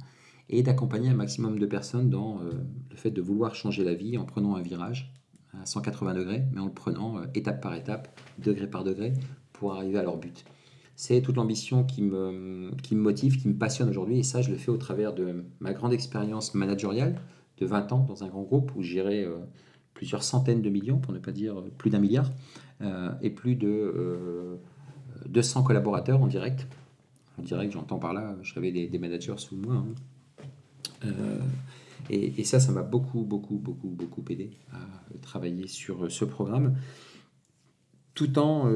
et 0.48 0.62
d'accompagner 0.62 1.10
un 1.10 1.14
maximum 1.14 1.58
de 1.58 1.66
personnes 1.66 2.10
dans 2.10 2.40
euh, 2.40 2.50
le 2.90 2.96
fait 2.96 3.10
de 3.10 3.20
vouloir 3.20 3.54
changer 3.54 3.84
la 3.84 3.94
vie 3.94 4.16
en 4.16 4.24
prenant 4.24 4.56
un 4.56 4.62
virage 4.62 5.12
à 5.60 5.66
180 5.66 6.14
degrés, 6.14 6.42
mais 6.52 6.60
en 6.60 6.66
le 6.66 6.72
prenant 6.72 7.22
étape 7.34 7.60
par 7.62 7.74
étape, 7.74 8.20
degré 8.38 8.68
par 8.68 8.82
degré, 8.84 9.12
pour 9.52 9.74
arriver 9.74 9.98
à 9.98 10.02
leur 10.02 10.16
but. 10.16 10.44
C'est 10.96 11.20
toute 11.22 11.36
l'ambition 11.36 11.84
qui 11.84 12.02
me, 12.02 12.70
qui 12.82 12.94
me 12.94 13.00
motive, 13.00 13.40
qui 13.40 13.48
me 13.48 13.54
passionne 13.54 13.88
aujourd'hui. 13.88 14.18
Et 14.18 14.22
ça, 14.22 14.42
je 14.42 14.50
le 14.50 14.56
fais 14.56 14.70
au 14.70 14.76
travers 14.76 15.12
de 15.12 15.44
ma 15.60 15.72
grande 15.72 15.92
expérience 15.92 16.54
managériale 16.54 17.20
de 17.58 17.66
20 17.66 17.92
ans 17.92 18.04
dans 18.08 18.22
un 18.22 18.28
grand 18.28 18.42
groupe 18.42 18.72
où 18.76 18.82
j'irai 18.82 19.24
euh, 19.24 19.38
plusieurs 19.92 20.22
centaines 20.22 20.62
de 20.62 20.70
millions, 20.70 20.98
pour 20.98 21.12
ne 21.12 21.18
pas 21.18 21.32
dire 21.32 21.58
euh, 21.58 21.70
plus 21.78 21.90
d'un 21.90 21.98
milliard, 21.98 22.30
euh, 22.80 23.10
et 23.22 23.30
plus 23.30 23.56
de 23.56 24.58
200 25.26 25.64
collaborateurs 25.64 26.22
en 26.22 26.28
direct. 26.28 26.66
En 27.38 27.42
direct, 27.42 27.72
j'entends 27.72 27.98
par 27.98 28.12
là, 28.12 28.36
j'avais 28.42 28.70
des, 28.70 28.86
des, 28.86 28.98
managers 28.98 29.38
sous 29.38 29.56
moi. 29.56 29.84
Hein. 31.04 31.08
Et, 32.10 32.40
et, 32.40 32.44
ça, 32.44 32.60
ça 32.60 32.70
m'a 32.70 32.82
beaucoup, 32.82 33.22
beaucoup, 33.22 33.56
beaucoup, 33.56 33.88
beaucoup 33.88 34.22
aidé 34.30 34.50
à 34.72 34.78
travailler 35.22 35.66
sur 35.66 36.10
ce 36.10 36.24
programme, 36.24 36.76
tout 38.14 38.38
en 38.38 38.68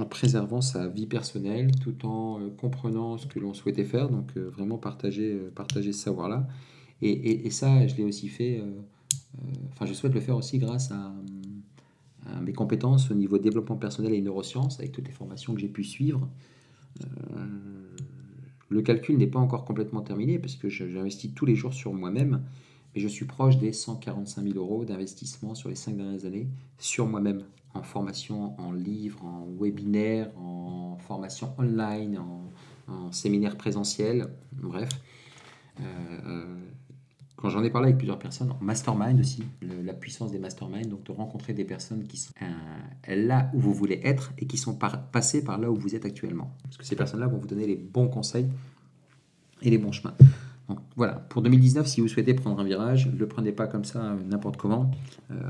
en 0.00 0.06
préservant 0.06 0.60
sa 0.60 0.88
vie 0.88 1.06
personnelle, 1.06 1.70
tout 1.80 2.06
en 2.06 2.40
euh, 2.40 2.50
comprenant 2.50 3.18
ce 3.18 3.26
que 3.26 3.38
l'on 3.38 3.54
souhaitait 3.54 3.84
faire, 3.84 4.08
donc 4.08 4.30
euh, 4.36 4.48
vraiment 4.50 4.78
partager, 4.78 5.32
euh, 5.32 5.50
partager 5.54 5.92
ce 5.92 6.02
savoir-là. 6.02 6.46
Et, 7.02 7.46
et, 7.46 7.50
ça, 7.50 7.86
je 7.86 7.96
l'ai 7.96 8.04
aussi 8.04 8.28
fait, 8.28 8.62
enfin 9.72 9.86
je 9.86 9.94
souhaite 9.94 10.12
le 10.12 10.20
faire 10.20 10.36
aussi 10.36 10.58
grâce 10.58 10.90
à, 10.90 11.14
mes 12.42 12.52
compétences 12.52 13.10
au 13.10 13.14
niveau 13.14 13.38
développement 13.38 13.76
personnel 13.76 14.12
et 14.12 14.20
neurosciences, 14.20 14.78
avec 14.78 14.92
toutes 14.92 15.06
les 15.06 15.14
formations 15.14 15.54
que 15.54 15.60
j'ai 15.62 15.68
pu 15.68 15.82
suivre. 15.82 16.28
le 18.68 18.82
calcul 18.82 19.16
n'est 19.16 19.26
pas 19.26 19.38
encore 19.38 19.64
complètement 19.64 20.02
terminé, 20.02 20.38
parce 20.38 20.56
que 20.56 20.68
j'investis 20.68 21.32
tous 21.34 21.46
les 21.46 21.54
jours 21.54 21.72
sur 21.72 21.94
moi-même, 21.94 22.42
je 22.94 23.08
suis 23.08 23.24
proche 23.24 23.58
des 23.58 23.72
145 23.72 24.42
000 24.42 24.56
euros 24.56 24.84
d'investissement 24.84 25.54
sur 25.54 25.68
les 25.68 25.76
cinq 25.76 25.96
dernières 25.96 26.24
années 26.24 26.48
sur 26.78 27.06
moi-même 27.06 27.44
en 27.74 27.82
formation, 27.82 28.58
en 28.60 28.72
livres, 28.72 29.24
en 29.24 29.46
webinaire, 29.58 30.30
en 30.36 30.96
formation 30.98 31.54
online, 31.58 32.18
en, 32.18 33.12
séminaire 33.12 33.56
présentiel, 33.56 34.26
bref. 34.52 34.88
Euh, 35.78 35.84
euh, 36.26 36.56
quand 37.36 37.48
j'en 37.48 37.62
ai 37.62 37.70
parlé 37.70 37.86
avec 37.86 37.98
plusieurs 37.98 38.18
personnes, 38.18 38.50
en 38.50 38.58
mastermind 38.60 39.18
aussi, 39.20 39.44
la 39.62 39.94
puissance 39.94 40.32
des 40.32 40.40
masterminds, 40.40 40.88
donc 40.88 41.04
de 41.04 41.12
rencontrer 41.12 41.54
des 41.54 41.64
personnes 41.64 42.04
qui 42.04 42.16
sont 42.16 42.32
euh, 42.42 43.14
là 43.14 43.48
où 43.54 43.60
vous 43.60 43.72
voulez 43.72 44.00
être 44.02 44.32
et 44.38 44.46
qui 44.46 44.58
sont 44.58 44.74
passées 44.74 45.44
par 45.44 45.58
là 45.58 45.70
où 45.70 45.76
vous 45.76 45.94
êtes 45.94 46.04
actuellement. 46.04 46.52
Parce 46.64 46.76
que 46.76 46.84
ces 46.84 46.96
personnes-là 46.96 47.28
vont 47.28 47.38
vous 47.38 47.46
donner 47.46 47.66
les 47.66 47.76
bons 47.76 48.08
conseils 48.08 48.48
et 49.62 49.70
les 49.70 49.78
bons 49.78 49.92
chemins. 49.92 50.14
Voilà, 50.96 51.14
pour 51.14 51.42
2019, 51.42 51.86
si 51.86 52.00
vous 52.00 52.08
souhaitez 52.08 52.34
prendre 52.34 52.60
un 52.60 52.64
virage, 52.64 53.06
ne 53.06 53.18
le 53.18 53.26
prenez 53.26 53.52
pas 53.52 53.66
comme 53.66 53.84
ça 53.84 54.16
n'importe 54.26 54.56
comment. 54.56 54.90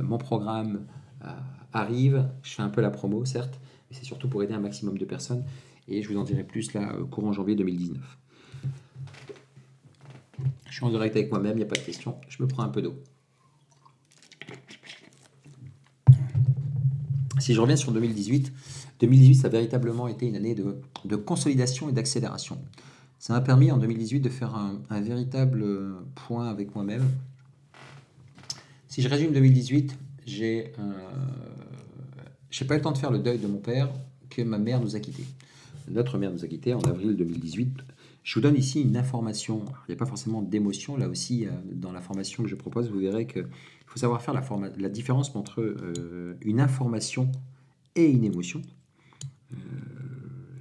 mon 0.02 0.18
programme 0.18 0.86
arrive. 1.72 2.28
Je 2.42 2.54
fais 2.54 2.62
un 2.62 2.68
peu 2.68 2.80
la 2.80 2.90
promo, 2.90 3.24
certes, 3.24 3.60
mais 3.90 3.96
c'est 3.96 4.04
surtout 4.04 4.28
pour 4.28 4.42
aider 4.42 4.54
un 4.54 4.60
maximum 4.60 4.98
de 4.98 5.04
personnes. 5.04 5.44
Et 5.88 6.02
je 6.02 6.08
vous 6.08 6.18
en 6.18 6.24
dirai 6.24 6.44
plus 6.44 6.72
là, 6.74 6.92
courant 7.10 7.32
janvier 7.32 7.56
2019. 7.56 8.18
Je 10.68 10.72
suis 10.72 10.84
en 10.84 10.90
direct 10.90 11.16
avec 11.16 11.30
moi-même, 11.30 11.54
il 11.54 11.56
n'y 11.56 11.64
a 11.64 11.66
pas 11.66 11.76
de 11.76 11.80
question. 11.80 12.16
Je 12.28 12.42
me 12.42 12.48
prends 12.48 12.62
un 12.62 12.68
peu 12.68 12.80
d'eau. 12.80 12.94
Si 17.40 17.54
je 17.54 17.60
reviens 17.60 17.76
sur 17.76 17.90
2018, 17.90 18.52
2018, 19.00 19.34
ça 19.34 19.46
a 19.48 19.50
véritablement 19.50 20.08
été 20.08 20.26
une 20.26 20.36
année 20.36 20.54
de, 20.54 21.16
consolidation 21.16 21.88
et 21.88 21.92
d'accélération. 21.92 22.62
Ça 23.20 23.34
m'a 23.34 23.40
permis 23.40 23.70
en 23.70 23.78
2018 23.78 24.18
de 24.18 24.28
faire 24.28 24.56
un, 24.56 25.00
véritable 25.00 25.64
point 26.16 26.48
avec 26.48 26.74
moi-même. 26.74 27.08
Si 28.88 29.02
je 29.02 29.08
résume 29.08 29.32
2018, 29.32 29.96
j'ai 30.26 30.72
j'ai 32.50 32.64
pas 32.64 32.74
eu 32.74 32.78
le 32.78 32.82
temps 32.82 32.92
de 32.92 32.98
faire 32.98 33.12
le 33.12 33.18
deuil 33.18 33.38
de 33.38 33.46
mon 33.46 33.58
père 33.58 33.88
que 34.28 34.42
ma 34.42 34.58
mère 34.58 34.80
nous 34.80 34.96
a 34.96 35.00
quittés. 35.00 35.26
Notre 35.88 36.18
mère 36.18 36.32
nous 36.32 36.44
a 36.44 36.48
quittés 36.48 36.74
en 36.74 36.80
avril 36.80 37.16
2018. 37.16 37.78
Je 38.22 38.34
vous 38.34 38.40
donne 38.40 38.56
ici 38.56 38.82
une 38.82 38.96
information. 38.96 39.64
Il 39.88 39.92
n'y 39.92 39.94
a 39.94 39.98
pas 39.98 40.06
forcément 40.06 40.42
d'émotion. 40.42 40.96
Là 40.96 41.08
aussi, 41.08 41.46
euh, 41.46 41.50
dans 41.72 41.92
la 41.92 42.00
formation 42.00 42.42
que 42.42 42.48
je 42.48 42.54
propose, 42.54 42.90
vous 42.90 42.98
verrez 42.98 43.26
qu'il 43.26 43.46
faut 43.86 43.98
savoir 43.98 44.20
faire 44.22 44.34
la, 44.34 44.88
différence 44.88 45.34
entre 45.34 45.60
euh, 45.62 46.36
une 46.42 46.60
information 46.60 47.30
et 47.96 48.06
une 48.06 48.24
émotion. 48.24 48.62
Euh, 49.52 49.56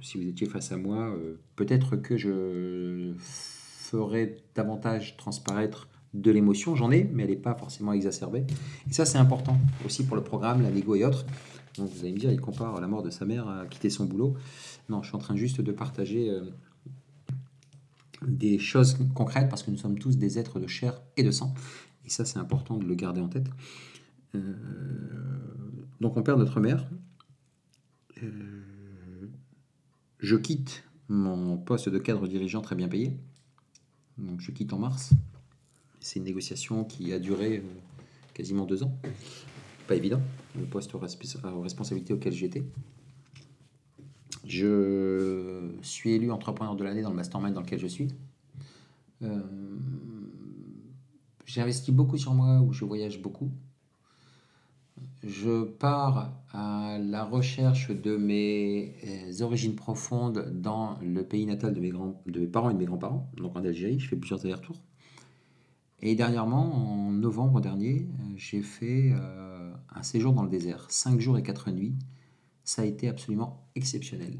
si 0.02 0.18
vous 0.18 0.28
étiez 0.28 0.46
face 0.46 0.72
à 0.72 0.76
moi, 0.76 1.14
peut-être 1.56 1.96
que 1.96 2.16
je 2.16 3.12
ferais 3.18 4.36
davantage 4.54 5.16
transparaître 5.16 5.88
de 6.14 6.30
l'émotion. 6.30 6.74
J'en 6.76 6.90
ai, 6.90 7.04
mais 7.04 7.24
elle 7.24 7.30
n'est 7.30 7.36
pas 7.36 7.54
forcément 7.54 7.92
exacerbée. 7.92 8.44
Et 8.88 8.92
ça, 8.92 9.04
c'est 9.04 9.18
important 9.18 9.58
aussi 9.84 10.04
pour 10.04 10.16
le 10.16 10.22
programme, 10.22 10.62
la 10.62 10.70
négo 10.70 10.94
et 10.94 11.04
autres. 11.04 11.24
Donc 11.76 11.90
vous 11.90 12.00
allez 12.00 12.12
me 12.12 12.18
dire, 12.18 12.32
il 12.32 12.40
compare 12.40 12.80
la 12.80 12.88
mort 12.88 13.02
de 13.02 13.10
sa 13.10 13.24
mère 13.24 13.48
à 13.48 13.66
quitter 13.66 13.90
son 13.90 14.06
boulot. 14.06 14.36
Non, 14.88 15.02
je 15.02 15.08
suis 15.08 15.16
en 15.16 15.20
train 15.20 15.36
juste 15.36 15.60
de 15.60 15.72
partager 15.72 16.30
euh, 16.30 16.44
des 18.26 18.58
choses 18.58 18.98
concrètes 19.14 19.48
parce 19.48 19.62
que 19.62 19.70
nous 19.70 19.78
sommes 19.78 19.98
tous 19.98 20.16
des 20.16 20.38
êtres 20.38 20.58
de 20.58 20.66
chair 20.66 21.00
et 21.16 21.22
de 21.22 21.30
sang. 21.30 21.54
Et 22.04 22.10
ça, 22.10 22.24
c'est 22.24 22.38
important 22.38 22.76
de 22.76 22.84
le 22.84 22.94
garder 22.94 23.20
en 23.20 23.28
tête. 23.28 23.46
Euh, 24.34 24.40
donc 26.00 26.16
on 26.16 26.22
perd 26.22 26.38
notre 26.38 26.60
mère. 26.60 26.88
Euh, 28.22 28.62
je 30.20 30.36
quitte 30.36 30.84
mon 31.08 31.56
poste 31.58 31.88
de 31.88 31.98
cadre 31.98 32.28
dirigeant 32.28 32.60
très 32.60 32.76
bien 32.76 32.88
payé. 32.88 33.16
Donc 34.18 34.40
je 34.40 34.50
quitte 34.50 34.72
en 34.72 34.78
mars. 34.78 35.10
C'est 36.00 36.18
une 36.18 36.24
négociation 36.24 36.84
qui 36.84 37.12
a 37.12 37.18
duré 37.18 37.62
quasiment 38.34 38.64
deux 38.64 38.82
ans 38.82 38.96
pas 39.90 39.96
évident, 39.96 40.22
le 40.56 40.66
poste 40.66 40.94
aux, 40.94 41.00
responsabilités 41.00 42.12
auquel 42.12 42.32
j'étais. 42.32 42.62
Je 44.44 45.68
suis 45.82 46.12
élu 46.12 46.30
entrepreneur 46.30 46.76
de 46.76 46.84
l'année 46.84 47.02
dans 47.02 47.10
le 47.10 47.16
mastermind 47.16 47.52
dans 47.52 47.60
lequel 47.60 47.80
je 47.80 47.88
suis. 47.88 48.06
Euh, 49.22 49.40
j'ai 51.44 51.60
investi 51.60 51.90
beaucoup 51.90 52.18
sur 52.18 52.32
moi, 52.34 52.60
où 52.60 52.72
je 52.72 52.84
voyage 52.84 53.20
beaucoup. 53.20 53.50
Je 55.22 55.64
pars 55.64 56.32
à 56.52 56.98
la 56.98 57.24
recherche 57.24 57.90
de 57.90 58.16
mes 58.16 58.94
euh, 59.06 59.42
origines 59.42 59.74
profondes 59.74 60.50
dans 60.54 60.98
le 61.02 61.22
pays 61.22 61.44
natal 61.44 61.74
de 61.74 61.80
mes, 61.80 61.90
grands, 61.90 62.22
de 62.26 62.40
mes 62.40 62.46
parents 62.46 62.70
et 62.70 62.74
de 62.74 62.78
mes 62.78 62.86
grands-parents, 62.86 63.30
donc 63.36 63.56
en 63.56 63.64
Algérie. 63.64 63.98
Je 63.98 64.08
fais 64.08 64.16
plusieurs 64.16 64.44
allers-retours. 64.44 64.80
Et 66.00 66.14
dernièrement, 66.14 66.74
en 66.74 67.10
novembre 67.12 67.60
dernier, 67.60 68.08
euh, 68.08 68.32
j'ai 68.36 68.62
fait 68.62 69.12
un 69.94 70.02
séjour 70.02 70.32
dans 70.32 70.42
le 70.42 70.48
désert, 70.48 70.86
5 70.88 71.20
jours 71.20 71.38
et 71.38 71.42
4 71.42 71.70
nuits, 71.70 71.94
ça 72.64 72.82
a 72.82 72.84
été 72.84 73.08
absolument 73.08 73.66
exceptionnel. 73.74 74.38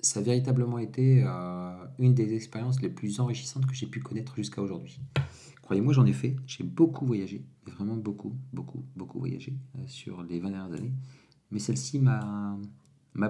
Ça 0.00 0.20
a 0.20 0.22
véritablement 0.22 0.78
été 0.78 1.24
euh, 1.26 1.72
une 1.98 2.14
des 2.14 2.34
expériences 2.34 2.80
les 2.82 2.90
plus 2.90 3.18
enrichissantes 3.18 3.66
que 3.66 3.74
j'ai 3.74 3.86
pu 3.86 4.00
connaître 4.00 4.36
jusqu'à 4.36 4.60
aujourd'hui. 4.60 5.00
Croyez-moi, 5.66 5.92
j'en 5.92 6.06
ai 6.06 6.12
fait, 6.12 6.36
j'ai 6.46 6.62
beaucoup 6.62 7.04
voyagé, 7.04 7.44
vraiment 7.66 7.96
beaucoup, 7.96 8.32
beaucoup, 8.52 8.84
beaucoup 8.94 9.18
voyagé 9.18 9.52
euh, 9.74 9.82
sur 9.88 10.22
les 10.22 10.38
20 10.38 10.50
dernières 10.50 10.72
années. 10.72 10.92
Mais 11.50 11.58
celle-ci 11.58 11.98
m'a, 11.98 12.56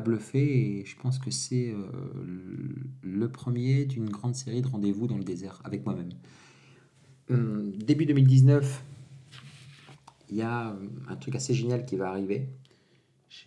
bluffé 0.04 0.80
et 0.80 0.84
je 0.84 0.96
pense 0.98 1.18
que 1.18 1.30
c'est 1.30 1.72
euh, 1.72 1.80
le 3.00 3.32
premier 3.32 3.86
d'une 3.86 4.10
grande 4.10 4.34
série 4.34 4.60
de 4.60 4.68
rendez-vous 4.68 5.06
dans 5.06 5.16
le 5.16 5.24
désert 5.24 5.62
avec 5.64 5.86
moi-même. 5.86 6.10
hum, 7.30 7.74
début 7.74 8.04
2019, 8.04 8.84
il 10.28 10.36
y 10.36 10.42
a 10.42 10.76
un 11.08 11.16
truc 11.16 11.36
assez 11.36 11.54
génial 11.54 11.86
qui 11.86 11.96
va 11.96 12.10
arriver. 12.10 12.50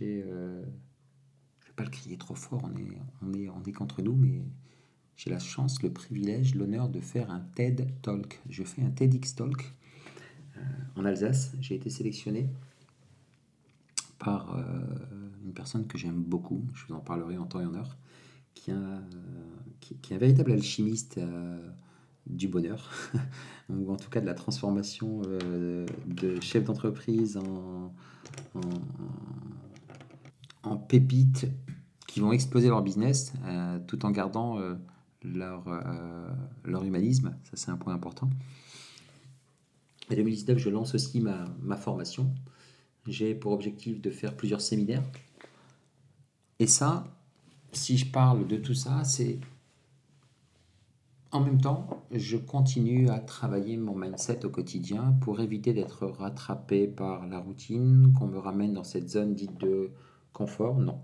Euh, 0.02 0.64
je 1.60 1.68
vais 1.68 1.74
pas 1.76 1.84
le 1.84 1.92
crier 1.92 2.18
trop 2.18 2.34
fort, 2.34 2.64
on 2.64 2.76
est, 2.76 2.98
on 3.22 3.34
est, 3.34 3.50
on 3.50 3.62
est 3.68 3.72
qu'entre 3.72 4.02
nous, 4.02 4.16
mais 4.16 4.42
j'ai 5.20 5.30
la 5.30 5.40
chance, 5.40 5.84
le 5.84 5.92
privilège, 5.92 6.56
l'honneur 6.56 6.88
de 6.88 7.02
faire 7.02 7.30
un 7.30 7.42
TED 7.54 7.90
Talk. 8.02 8.40
Je 8.50 8.64
fais 8.64 8.82
un 8.82 8.90
TEDx 8.90 9.36
Talk 9.36 9.76
euh, 10.56 10.62
en 10.96 11.04
Alsace. 11.04 11.52
J'ai 11.60 11.76
été 11.76 11.90
sélectionné 11.90 12.48
par 14.18 14.56
euh, 14.56 14.62
une 15.44 15.52
personne 15.52 15.88
que 15.88 15.98
j'aime 15.98 16.24
beaucoup, 16.24 16.66
je 16.74 16.86
vous 16.88 16.94
en 16.94 17.02
parlerai 17.02 17.38
en 17.38 17.46
temps 17.46 17.60
et 17.60 17.66
en 17.66 17.76
heure, 17.76 17.98
qui, 18.54 18.72
qui 19.80 20.14
est 20.14 20.16
un 20.16 20.20
véritable 20.20 20.54
alchimiste 20.54 21.20
du 22.30 22.48
bonheur, 22.48 22.90
ou 23.70 23.92
en 23.92 23.98
tout 23.98 24.10
cas 24.10 24.22
de 24.22 24.26
la 24.26 24.36
transformation 24.36 25.22
euh, 25.26 25.86
de 26.06 26.40
chef 26.40 26.64
d'entreprise 26.64 27.38
en, 27.38 27.92
pépites 30.88 31.48
qui 32.08 32.20
vont 32.20 32.32
exploser 32.32 32.70
leur 32.70 32.82
business 32.82 33.34
euh, 33.46 33.80
tout 33.86 34.06
en 34.06 34.12
gardant 34.12 34.60
euh, 34.60 34.76
leur, 35.24 35.66
leur 36.64 36.84
humanisme. 36.84 37.36
Ça, 37.44 37.52
c'est 37.56 37.72
un 37.72 37.78
point 37.78 37.94
important. 37.94 38.30
En 40.12 40.16
2019, 40.16 40.58
je 40.58 40.70
lance 40.70 40.96
aussi 40.96 41.22
ma, 41.22 41.46
ma 41.62 41.78
formation. 41.78 42.34
J'ai 43.08 43.36
pour 43.36 43.52
objectif 43.52 44.02
de 44.02 44.10
faire 44.10 44.36
plusieurs 44.36 44.62
séminaires. 44.62 45.04
Et 46.60 46.68
ça, 46.68 47.06
si 47.72 47.98
je 47.98 48.06
parle 48.06 48.48
de 48.48 48.58
tout 48.58 48.74
ça, 48.74 49.04
c'est 49.04 49.40
en 51.32 51.42
même 51.42 51.62
temps, 51.62 51.88
je 52.12 52.38
continue 52.38 53.10
à 53.10 53.20
travailler 53.20 53.78
mon 53.78 53.96
mindset 53.96 54.46
au 54.46 54.50
quotidien 54.50 55.16
pour 55.22 55.42
éviter 55.42 55.74
d'être 55.74 56.08
rattrapé 56.08 56.88
par 56.88 57.28
la 57.28 57.38
routine, 57.38 58.14
qu'on 58.18 58.26
me 58.26 58.40
ramène 58.40 58.74
dans 58.74 58.84
cette 58.84 59.10
zone 59.10 59.36
dite 59.36 59.60
de 59.60 59.92
confort. 60.34 60.80
Non. 60.80 61.02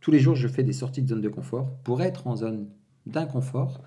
Tous 0.00 0.12
les 0.12 0.20
jours, 0.20 0.36
je 0.36 0.46
fais 0.46 0.62
des 0.62 0.72
sorties 0.72 1.02
de 1.02 1.08
zone 1.08 1.22
de 1.22 1.28
confort 1.28 1.74
pour 1.82 2.02
être 2.02 2.28
en 2.28 2.36
zone 2.36 2.68
d'inconfort. 3.06 3.82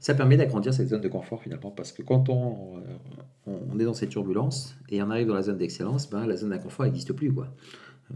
Ça 0.00 0.14
permet 0.14 0.36
d'agrandir 0.36 0.74
cette 0.74 0.88
zone 0.88 1.00
de 1.00 1.08
confort 1.08 1.40
finalement 1.40 1.70
parce 1.70 1.92
que 1.92 2.02
quand 2.02 2.28
on, 2.28 2.78
euh, 2.78 3.56
on 3.70 3.78
est 3.78 3.84
dans 3.84 3.94
cette 3.94 4.10
turbulence 4.10 4.74
et 4.88 5.02
on 5.02 5.10
arrive 5.10 5.28
dans 5.28 5.34
la 5.34 5.42
zone 5.42 5.58
d'excellence, 5.58 6.10
ben, 6.10 6.26
la 6.26 6.36
zone 6.36 6.50
d'inconfort 6.50 6.86
n'existe 6.86 7.12
plus. 7.12 7.32
Quoi. 7.32 7.54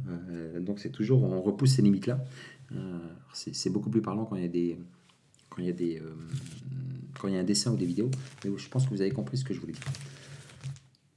Euh, 0.09 0.61
donc 0.61 0.81
c'est 0.81 0.91
toujours, 0.91 1.23
on 1.23 1.41
repousse 1.41 1.75
ces 1.75 1.83
limites-là. 1.83 2.25
Euh, 2.73 2.99
c'est 3.33 3.71
beaucoup 3.71 3.91
plus 3.91 4.03
parlant 4.03 4.25
quand 4.25 4.35
il 4.37 4.43
y 4.43 4.47
a 4.47 4.49
des, 4.49 4.79
quand 5.49 5.63
il 5.63 5.67
y 5.67 5.71
a 5.71 5.73
des, 5.73 6.03
quand 7.21 7.29
il 7.29 7.35
y 7.35 7.37
a 7.37 7.41
un 7.41 7.45
dessin 7.45 7.73
ou 7.73 7.77
des 7.77 7.87
vidéos. 7.87 8.11
Mais 8.45 8.51
je 8.57 8.69
pense 8.69 8.87
que 8.87 8.91
vous 8.91 9.01
avez 9.01 9.13
compris 9.13 9.37
ce 9.37 9.45
que 9.45 9.55
je 9.55 9.61
voulais 9.61 9.75
dire. 9.75 9.85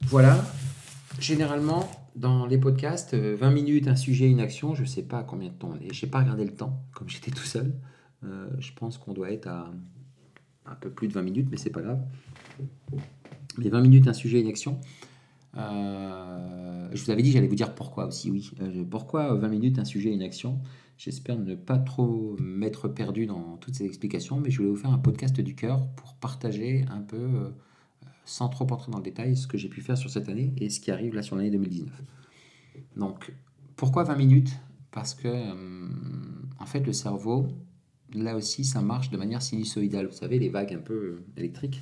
Voilà. 0.02 0.44
Généralement, 1.18 1.88
dans 2.16 2.46
les 2.46 2.58
podcasts, 2.58 3.14
20 3.14 3.46
euh, 3.48 3.50
minutes, 3.52 3.88
un 3.88 3.96
sujet, 3.96 4.28
une 4.28 4.40
action, 4.40 4.74
je 4.74 4.82
ne 4.82 4.86
sais 4.86 5.02
pas 5.02 5.22
combien 5.22 5.48
de 5.48 5.54
temps 5.54 5.72
on 5.74 5.80
est. 5.80 5.92
Je 5.92 6.04
n'ai 6.04 6.10
pas 6.10 6.20
regardé 6.20 6.44
le 6.44 6.54
temps, 6.54 6.82
comme 6.94 7.08
j'étais 7.08 7.30
tout 7.30 7.44
seul. 7.44 7.72
Euh, 8.24 8.50
je 8.58 8.72
pense 8.72 8.98
qu'on 8.98 9.12
doit 9.12 9.30
être 9.30 9.46
à 9.46 9.72
un 10.66 10.74
peu 10.74 10.90
plus 10.90 11.08
de 11.08 11.12
20 11.12 11.22
minutes, 11.22 11.48
mais 11.50 11.56
c'est 11.56 11.70
pas 11.70 11.82
grave. 11.82 12.00
Mais 13.58 13.68
20 13.68 13.80
minutes, 13.80 14.08
un 14.08 14.12
sujet, 14.12 14.40
une 14.40 14.48
action. 14.48 14.80
Euh, 15.56 16.88
je 16.92 17.04
vous 17.04 17.10
avais 17.10 17.22
dit, 17.22 17.32
j'allais 17.32 17.48
vous 17.48 17.56
dire 17.56 17.74
pourquoi 17.74 18.06
aussi, 18.06 18.30
oui. 18.30 18.50
pourquoi 18.88 19.34
20 19.34 19.48
minutes, 19.48 19.78
un 19.78 19.84
sujet, 19.84 20.12
une 20.12 20.22
action? 20.22 20.60
J'espère 20.96 21.38
ne 21.38 21.54
pas 21.54 21.78
trop 21.78 22.36
m'être 22.38 22.86
perdu 22.88 23.26
dans 23.26 23.56
toutes 23.56 23.74
ces 23.74 23.84
explications, 23.84 24.38
mais 24.38 24.50
je 24.50 24.58
voulais 24.58 24.68
vous 24.68 24.76
faire 24.76 24.92
un 24.92 24.98
podcast 24.98 25.40
du 25.40 25.54
cœur 25.54 25.86
pour 25.96 26.14
partager 26.14 26.84
un 26.90 27.00
peu, 27.00 27.16
euh, 27.16 27.50
sans 28.26 28.48
trop 28.48 28.70
entrer 28.70 28.92
dans 28.92 28.98
le 28.98 29.04
détail, 29.04 29.36
ce 29.36 29.46
que 29.46 29.56
j'ai 29.56 29.68
pu 29.68 29.80
faire 29.80 29.96
sur 29.96 30.10
cette 30.10 30.28
année 30.28 30.52
et 30.58 30.68
ce 30.68 30.78
qui 30.78 30.90
arrive 30.90 31.14
là 31.14 31.22
sur 31.22 31.36
l'année 31.36 31.50
2019. 31.50 32.02
Donc, 32.96 33.32
pourquoi 33.76 34.04
20 34.04 34.16
minutes? 34.16 34.60
Parce 34.90 35.14
que, 35.14 35.28
euh, 35.28 35.88
en 36.58 36.66
fait, 36.66 36.80
le 36.80 36.92
cerveau, 36.92 37.48
là 38.14 38.36
aussi, 38.36 38.64
ça 38.64 38.80
marche 38.80 39.10
de 39.10 39.16
manière 39.16 39.42
sinusoïdale. 39.42 40.06
Vous 40.06 40.16
savez, 40.16 40.38
les 40.38 40.48
vagues 40.48 40.74
un 40.74 40.82
peu 40.82 40.94
euh, 40.94 41.24
électriques. 41.36 41.80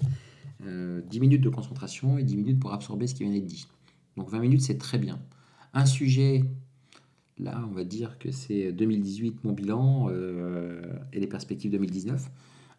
10 0.61 1.21
minutes 1.21 1.41
de 1.41 1.49
concentration 1.49 2.19
et 2.19 2.25
10 2.25 2.37
minutes 2.37 2.59
pour 2.59 2.73
absorber 2.73 3.07
ce 3.07 3.15
qui 3.15 3.23
vient 3.23 3.33
d'être 3.33 3.47
dit. 3.47 3.69
Donc 4.17 4.29
20 4.29 4.41
minutes, 4.41 4.61
c'est 4.61 4.77
très 4.77 4.99
bien. 4.99 5.21
Un 5.73 5.87
sujet 5.87 6.45
Là, 7.39 7.65
on 7.71 7.73
va 7.73 7.85
dire 7.85 8.19
que 8.19 8.33
c'est 8.33 8.73
2018 8.73 9.45
mon 9.45 9.53
bilan 9.53 10.09
euh, 10.11 10.83
et 11.13 11.21
les 11.21 11.27
perspectives 11.29 11.71
2019. 11.71 12.31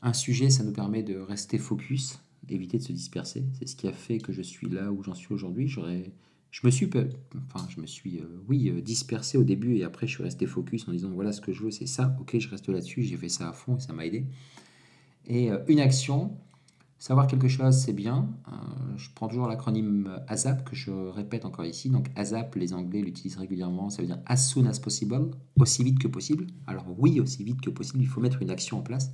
Un 0.02 0.14
sujet, 0.14 0.50
ça 0.50 0.64
nous 0.64 0.74
permet 0.74 1.02
de 1.02 1.18
rester 1.18 1.58
focus, 1.58 2.20
éviter 2.50 2.78
de 2.78 2.84
se 2.84 2.92
disperser. 2.92 3.46
C'est 3.54 3.68
ce 3.68 3.76
qui 3.76 3.88
a 3.88 3.94
fait 3.94 4.18
que 4.18 4.34
je 4.34 4.42
suis 4.42 4.70
là 4.70 4.92
où 4.92 5.02
j'en 5.02 5.14
suis 5.14 5.34
aujourd'hui. 5.34 5.68
J'aurais, 5.68 6.12
je 6.52 6.66
me 6.66 6.72
suis, 6.72 6.90
enfin, 7.36 7.68
je 7.70 7.80
me 7.80 7.86
suis, 7.86 8.20
euh, 8.20 8.44
oui, 8.48 8.70
euh, 8.70 8.82
dispersé 8.82 9.38
au 9.38 9.44
début 9.44 9.78
et 9.78 9.84
après 9.84 10.08
je 10.08 10.14
suis 10.14 10.24
resté 10.24 10.46
focus 10.46 10.88
en 10.88 10.92
disant 10.92 11.12
voilà 11.12 11.32
ce 11.32 11.42
que 11.42 11.54
je 11.54 11.64
veux, 11.64 11.72
c'est 11.72 11.88
ça. 11.88 12.16
Ok, 12.20 12.38
je 12.40 12.50
reste 12.50 12.70
là-dessus. 12.70 13.04
J'ai 13.04 13.18
fait 13.18 13.30
ça 13.30 13.50
à 13.50 13.54
fond 13.54 13.78
et 13.78 13.80
ça 13.80 13.94
m'a 13.94 14.06
aidé. 14.06 14.26
Et 15.28 15.50
une 15.68 15.80
action, 15.80 16.36
Savoir 17.00 17.28
quelque 17.28 17.48
chose, 17.48 17.78
c'est 17.78 17.94
bien. 17.94 18.28
Euh, 18.50 18.52
je 18.98 19.08
prends 19.16 19.30
toujours 19.30 19.48
l'acronyme 19.48 20.20
ASAP 20.28 20.70
que 20.70 20.76
je 20.76 20.92
répète 20.92 21.46
encore 21.46 21.64
ici. 21.64 21.90
Donc 21.90 22.10
ASAP, 22.18 22.56
les 22.56 22.74
Anglais 22.74 23.00
l'utilisent 23.00 23.38
régulièrement. 23.38 23.90
Ça 23.90 24.02
veut 24.02 24.08
dire 24.08 24.20
as 24.26 24.36
soon 24.36 24.66
as 24.66 24.80
possible, 24.80 25.32
aussi 25.58 25.82
vite 25.86 25.98
que 25.98 26.10
possible. 26.10 26.48
Alors 26.68 26.84
oui, 26.98 27.22
aussi 27.22 27.46
vite 27.46 27.62
que 27.62 27.70
possible, 27.70 28.04
il 28.04 28.08
faut 28.08 28.20
mettre 28.20 28.42
une 28.42 28.50
action 28.50 28.80
en 28.80 28.82
place. 28.82 29.14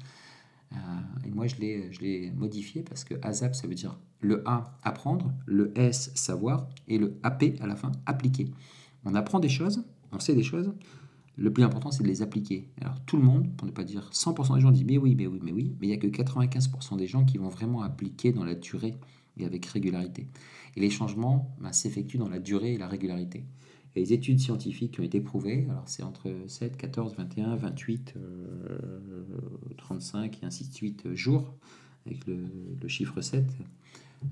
Euh, 0.75 1.27
et 1.27 1.31
moi, 1.31 1.47
je 1.47 1.55
l'ai 1.57 2.31
modifié 2.31 2.83
parce 2.83 3.03
que 3.03 3.15
ASAP, 3.21 3.55
ça 3.55 3.67
veut 3.67 3.75
dire 3.75 3.99
le 4.19 4.47
A, 4.47 4.77
apprendre, 4.83 5.33
le 5.45 5.77
S, 5.77 6.11
savoir, 6.15 6.67
et 6.87 6.97
le 6.97 7.17
AP 7.23 7.55
à 7.59 7.67
la 7.67 7.75
fin, 7.75 7.91
appliquer. 8.05 8.49
On 9.03 9.13
apprend 9.15 9.39
des 9.39 9.49
choses, 9.49 9.83
on 10.11 10.19
sait 10.19 10.35
des 10.35 10.43
choses, 10.43 10.73
le 11.37 11.51
plus 11.51 11.63
important, 11.63 11.91
c'est 11.91 12.03
de 12.03 12.07
les 12.07 12.21
appliquer. 12.21 12.69
Alors 12.81 12.99
tout 13.01 13.17
le 13.17 13.23
monde, 13.23 13.55
pour 13.57 13.67
ne 13.67 13.71
pas 13.71 13.83
dire 13.83 14.09
100% 14.13 14.55
des 14.55 14.61
gens 14.61 14.71
disent 14.71 14.85
mais 14.85 14.97
oui, 14.97 15.15
mais 15.15 15.27
oui, 15.27 15.39
mais 15.43 15.51
oui, 15.51 15.75
mais 15.79 15.87
il 15.87 15.89
n'y 15.89 15.95
a 15.95 15.97
que 15.97 16.07
95% 16.07 16.97
des 16.97 17.07
gens 17.07 17.25
qui 17.25 17.37
vont 17.37 17.49
vraiment 17.49 17.81
appliquer 17.81 18.31
dans 18.31 18.45
la 18.45 18.55
durée 18.55 18.95
et 19.37 19.45
avec 19.45 19.65
régularité. 19.65 20.27
Et 20.75 20.79
les 20.79 20.89
changements 20.89 21.53
ben, 21.59 21.73
s'effectuent 21.73 22.17
dans 22.17 22.29
la 22.29 22.39
durée 22.39 22.73
et 22.73 22.77
la 22.77 22.87
régularité. 22.87 23.43
Les 23.95 24.13
études 24.13 24.39
scientifiques 24.39 24.93
qui 24.93 24.99
ont 24.99 25.03
été 25.03 25.21
prouvées, 25.21 25.65
alors 25.69 25.87
c'est 25.87 26.03
entre 26.03 26.31
7, 26.47 26.75
14, 26.75 27.15
21, 27.15 27.55
28, 27.55 28.15
35 29.77 30.43
et 30.43 30.45
ainsi 30.45 30.67
de 30.67 30.73
suite 30.73 31.13
jours, 31.13 31.53
avec 32.05 32.25
le, 32.27 32.87
chiffre 32.87 33.21
7. 33.21 33.45
Euh, 34.23 34.27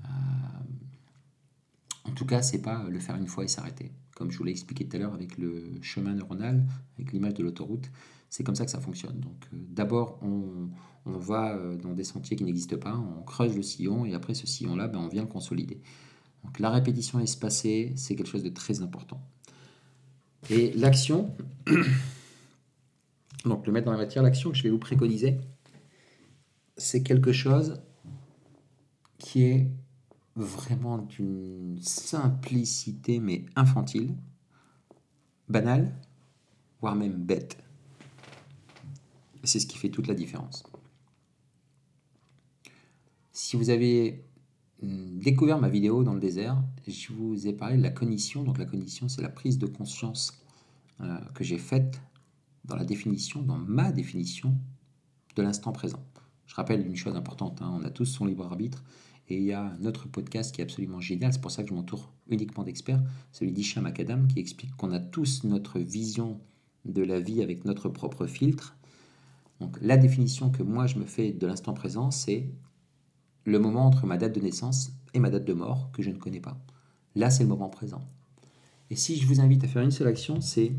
en 2.04 2.10
tout 2.10 2.26
cas, 2.26 2.42
c'est 2.42 2.60
pas 2.60 2.86
le 2.88 2.98
faire 2.98 3.16
une 3.16 3.26
fois 3.26 3.44
et 3.44 3.48
s'arrêter 3.48 3.90
comme 4.14 4.30
je 4.30 4.38
vous 4.38 4.44
l'ai 4.44 4.52
expliqué 4.52 4.86
tout 4.86 4.96
à 4.96 5.00
l'heure 5.00 5.14
avec 5.14 5.36
le 5.38 5.64
chemin 5.82 6.14
neuronal, 6.14 6.64
avec 6.98 7.12
l'image 7.12 7.34
de 7.34 7.42
l'autoroute. 7.42 7.90
C'est 8.30 8.44
comme 8.44 8.54
ça 8.54 8.64
que 8.64 8.70
ça 8.70 8.80
fonctionne. 8.80 9.18
Donc 9.20 9.36
euh, 9.52 9.56
d'abord, 9.70 10.18
on, 10.22 10.70
va 11.06 11.54
euh, 11.54 11.76
dans 11.76 11.92
des 11.92 12.04
sentiers 12.04 12.36
qui 12.36 12.44
n'existent 12.44 12.78
pas, 12.78 12.96
on 12.96 13.22
creuse 13.22 13.54
le 13.54 13.62
sillon 13.62 14.06
et 14.06 14.14
après 14.14 14.34
ce 14.34 14.46
sillon-là, 14.46 14.88
ben, 14.88 14.98
on 14.98 15.08
vient 15.08 15.22
le 15.22 15.28
consolider. 15.28 15.80
Donc 16.44 16.58
la 16.58 16.70
répétition 16.70 17.20
espacée, 17.20 17.92
c'est 17.96 18.16
quelque 18.16 18.28
chose 18.28 18.42
de 18.42 18.48
très 18.48 18.80
important. 18.80 19.20
Et 20.50 20.72
l'action, 20.72 21.34
donc 23.44 23.66
le 23.66 23.72
mettre 23.72 23.86
dans 23.86 23.92
la 23.92 23.98
matière, 23.98 24.22
l'action 24.22 24.50
que 24.50 24.56
je 24.56 24.62
vais 24.62 24.70
vous 24.70 24.78
préconiser, 24.78 25.38
c'est 26.76 27.02
quelque 27.02 27.32
chose 27.32 27.80
qui 29.18 29.42
est 29.42 29.70
vraiment 30.36 30.98
d'une 30.98 31.78
simplicité 31.80 33.20
mais 33.20 33.46
infantile, 33.56 34.14
banale, 35.48 35.94
voire 36.80 36.94
même 36.94 37.14
bête. 37.14 37.56
C'est 39.44 39.60
ce 39.60 39.66
qui 39.66 39.78
fait 39.78 39.90
toute 39.90 40.08
la 40.08 40.14
différence. 40.14 40.64
Si 43.32 43.56
vous 43.56 43.70
avez 43.70 44.24
découvert 45.24 45.58
ma 45.58 45.68
vidéo 45.68 46.04
dans 46.04 46.14
le 46.14 46.20
désert, 46.20 46.62
je 46.86 47.12
vous 47.12 47.46
ai 47.46 47.52
parlé 47.52 47.78
de 47.78 47.82
la 47.82 47.90
cognition. 47.90 48.44
Donc 48.44 48.58
la 48.58 48.66
cognition, 48.66 49.08
c'est 49.08 49.22
la 49.22 49.30
prise 49.30 49.58
de 49.58 49.66
conscience 49.66 50.38
euh, 51.00 51.18
que 51.34 51.42
j'ai 51.42 51.58
faite 51.58 52.00
dans 52.64 52.76
la 52.76 52.84
définition, 52.84 53.42
dans 53.42 53.58
ma 53.58 53.90
définition 53.90 54.54
de 55.34 55.42
l'instant 55.42 55.72
présent. 55.72 56.04
Je 56.46 56.54
rappelle 56.54 56.86
une 56.86 56.94
chose 56.94 57.16
importante, 57.16 57.62
hein, 57.62 57.72
on 57.74 57.84
a 57.84 57.90
tous 57.90 58.04
son 58.04 58.26
libre 58.26 58.44
arbitre 58.44 58.84
et 59.28 59.38
il 59.38 59.44
y 59.44 59.52
a 59.52 59.62
un 59.62 59.84
autre 59.86 60.08
podcast 60.08 60.54
qui 60.54 60.60
est 60.60 60.64
absolument 60.64 61.00
génial, 61.00 61.32
c'est 61.32 61.40
pour 61.40 61.50
ça 61.50 61.62
que 61.62 61.70
je 61.70 61.74
m'entoure 61.74 62.12
uniquement 62.28 62.62
d'experts, 62.62 63.02
celui 63.32 63.52
d'Isham 63.52 63.86
Akadam, 63.86 64.28
qui 64.28 64.38
explique 64.38 64.76
qu'on 64.76 64.92
a 64.92 65.00
tous 65.00 65.44
notre 65.44 65.78
vision 65.78 66.38
de 66.84 67.02
la 67.02 67.18
vie 67.18 67.42
avec 67.42 67.64
notre 67.64 67.88
propre 67.88 68.26
filtre. 68.26 68.76
Donc 69.60 69.78
la 69.80 69.96
définition 69.96 70.50
que 70.50 70.62
moi 70.62 70.86
je 70.86 70.98
me 70.98 71.06
fais 71.06 71.32
de 71.32 71.46
l'instant 71.46 71.72
présent, 71.72 72.10
c'est 72.10 72.50
le 73.44 73.58
moment 73.58 73.86
entre 73.86 74.06
ma 74.06 74.16
date 74.16 74.34
de 74.34 74.40
naissance 74.40 74.92
et 75.12 75.20
ma 75.20 75.30
date 75.30 75.44
de 75.44 75.52
mort 75.52 75.90
que 75.92 76.02
je 76.02 76.10
ne 76.10 76.18
connais 76.18 76.40
pas. 76.40 76.58
Là, 77.14 77.30
c'est 77.30 77.42
le 77.42 77.48
moment 77.48 77.68
présent. 77.68 78.04
Et 78.90 78.96
si 78.96 79.16
je 79.16 79.26
vous 79.26 79.40
invite 79.40 79.64
à 79.64 79.68
faire 79.68 79.82
une 79.82 79.90
seule 79.90 80.08
action, 80.08 80.40
c'est 80.40 80.72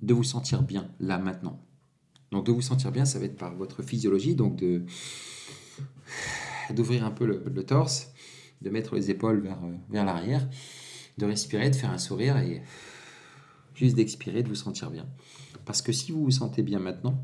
de 0.00 0.14
vous 0.14 0.24
sentir 0.24 0.62
bien, 0.62 0.88
là, 1.00 1.18
maintenant. 1.18 1.60
Donc 2.32 2.46
de 2.46 2.52
vous 2.52 2.62
sentir 2.62 2.90
bien, 2.90 3.04
ça 3.04 3.18
va 3.18 3.26
être 3.26 3.36
par 3.36 3.54
votre 3.54 3.82
physiologie, 3.82 4.34
donc 4.34 4.56
de 4.56 4.84
d'ouvrir 6.74 7.04
un 7.04 7.10
peu 7.10 7.26
le, 7.26 7.62
torse, 7.64 8.12
de 8.62 8.70
mettre 8.70 8.94
les 8.94 9.10
épaules 9.10 9.40
vers, 9.40 9.58
vers 9.90 10.04
l'arrière, 10.04 10.48
de 11.18 11.26
respirer, 11.26 11.70
de 11.70 11.76
faire 11.76 11.90
un 11.90 11.98
sourire 11.98 12.38
et 12.38 12.62
juste 13.74 13.96
d'expirer, 13.96 14.42
de 14.42 14.48
vous 14.48 14.54
sentir 14.54 14.90
bien. 14.90 15.06
Parce 15.64 15.82
que 15.82 15.92
si 15.92 16.12
vous 16.12 16.24
vous 16.24 16.30
sentez 16.30 16.62
bien 16.62 16.78
maintenant, 16.78 17.22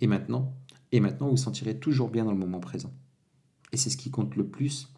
et 0.00 0.06
maintenant, 0.06 0.54
et 0.94 1.00
maintenant, 1.00 1.26
vous 1.26 1.32
vous 1.32 1.38
sentirez 1.38 1.76
toujours 1.76 2.08
bien 2.08 2.24
dans 2.24 2.30
le 2.30 2.38
moment 2.38 2.60
présent. 2.60 2.92
Et 3.72 3.76
c'est 3.76 3.90
ce 3.90 3.96
qui 3.96 4.12
compte 4.12 4.36
le 4.36 4.46
plus, 4.46 4.92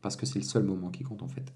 parce 0.00 0.16
que 0.16 0.24
c'est 0.24 0.38
le 0.38 0.46
seul 0.46 0.62
moment 0.62 0.88
qui 0.88 1.04
compte 1.04 1.22
en 1.22 1.28
fait. 1.28 1.52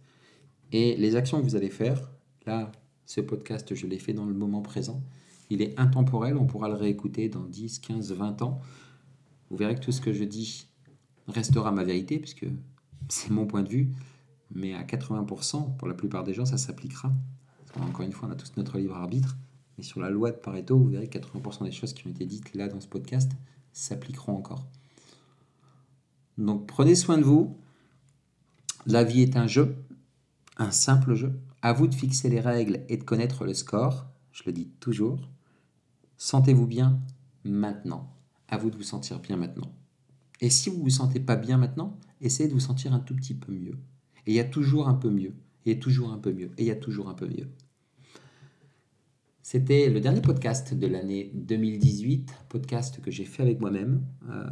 Et 0.70 0.98
les 0.98 1.16
actions 1.16 1.38
que 1.40 1.44
vous 1.44 1.56
allez 1.56 1.70
faire, 1.70 2.10
là, 2.44 2.70
ce 3.06 3.22
podcast, 3.22 3.74
je 3.74 3.86
l'ai 3.86 3.98
fait 3.98 4.12
dans 4.12 4.26
le 4.26 4.34
moment 4.34 4.60
présent. 4.60 5.02
Il 5.48 5.62
est 5.62 5.80
intemporel, 5.80 6.36
on 6.36 6.44
pourra 6.44 6.68
le 6.68 6.74
réécouter 6.74 7.30
dans 7.30 7.42
10, 7.42 7.78
15, 7.78 8.12
20 8.12 8.42
ans. 8.42 8.60
Vous 9.48 9.56
verrez 9.56 9.76
que 9.76 9.80
tout 9.80 9.92
ce 9.92 10.02
que 10.02 10.12
je 10.12 10.24
dis 10.24 10.66
restera 11.26 11.72
ma 11.72 11.82
vérité, 11.82 12.18
puisque 12.18 12.48
c'est 13.08 13.30
mon 13.30 13.46
point 13.46 13.62
de 13.62 13.70
vue, 13.70 13.94
mais 14.54 14.74
à 14.74 14.82
80%, 14.84 15.78
pour 15.78 15.88
la 15.88 15.94
plupart 15.94 16.24
des 16.24 16.34
gens, 16.34 16.44
ça 16.44 16.58
s'appliquera. 16.58 17.14
Encore 17.80 18.04
une 18.04 18.12
fois, 18.12 18.28
on 18.28 18.32
a 18.32 18.36
tous 18.36 18.52
notre 18.58 18.76
libre 18.76 18.96
arbitre, 18.96 19.38
mais 19.78 19.84
sur 19.84 20.00
la 20.00 20.10
loi 20.10 20.32
de 20.32 20.36
Pareto, 20.36 20.76
vous 20.76 20.90
verrez 20.90 21.08
que 21.08 21.18
80% 21.18 21.64
des 21.64 21.72
choses 21.72 21.94
qui 21.94 22.06
ont 22.06 22.10
été 22.10 22.26
dites 22.26 22.52
là 22.52 22.68
dans 22.68 22.80
ce 22.80 22.86
podcast 22.88 23.32
s'appliqueront 23.72 24.36
encore. 24.36 24.66
Donc 26.38 26.66
prenez 26.66 26.94
soin 26.94 27.18
de 27.18 27.24
vous. 27.24 27.56
La 28.86 29.04
vie 29.04 29.22
est 29.22 29.36
un 29.36 29.46
jeu, 29.46 29.76
un 30.56 30.70
simple 30.70 31.14
jeu. 31.14 31.38
À 31.62 31.72
vous 31.72 31.86
de 31.86 31.94
fixer 31.94 32.30
les 32.30 32.40
règles 32.40 32.84
et 32.88 32.96
de 32.96 33.04
connaître 33.04 33.44
le 33.44 33.52
score. 33.52 34.06
Je 34.32 34.44
le 34.46 34.52
dis 34.52 34.68
toujours. 34.80 35.28
Sentez-vous 36.16 36.66
bien 36.66 36.98
maintenant. 37.44 38.14
À 38.48 38.56
vous 38.56 38.70
de 38.70 38.76
vous 38.76 38.82
sentir 38.82 39.20
bien 39.20 39.36
maintenant. 39.36 39.70
Et 40.40 40.48
si 40.48 40.70
vous 40.70 40.78
ne 40.78 40.82
vous 40.84 40.90
sentez 40.90 41.20
pas 41.20 41.36
bien 41.36 41.58
maintenant, 41.58 41.98
essayez 42.20 42.48
de 42.48 42.54
vous 42.54 42.60
sentir 42.60 42.94
un 42.94 43.00
tout 43.00 43.14
petit 43.14 43.34
peu 43.34 43.52
mieux. 43.52 43.78
Et 44.26 44.32
il 44.32 44.34
y 44.34 44.40
a 44.40 44.44
toujours 44.44 44.88
un 44.88 44.94
peu 44.94 45.10
mieux. 45.10 45.34
Et 45.66 45.78
toujours 45.78 46.12
un 46.12 46.18
peu 46.18 46.32
mieux. 46.32 46.50
Et 46.56 46.62
il 46.62 46.66
y 46.66 46.70
a 46.70 46.76
toujours 46.76 47.10
un 47.10 47.14
peu 47.14 47.28
mieux. 47.28 47.48
C'était 49.42 49.88
le 49.88 50.00
dernier 50.00 50.20
podcast 50.20 50.74
de 50.74 50.86
l'année 50.86 51.30
2018, 51.34 52.30
podcast 52.50 53.00
que 53.00 53.10
j'ai 53.10 53.24
fait 53.24 53.42
avec 53.42 53.58
moi-même 53.58 54.02
euh, 54.28 54.44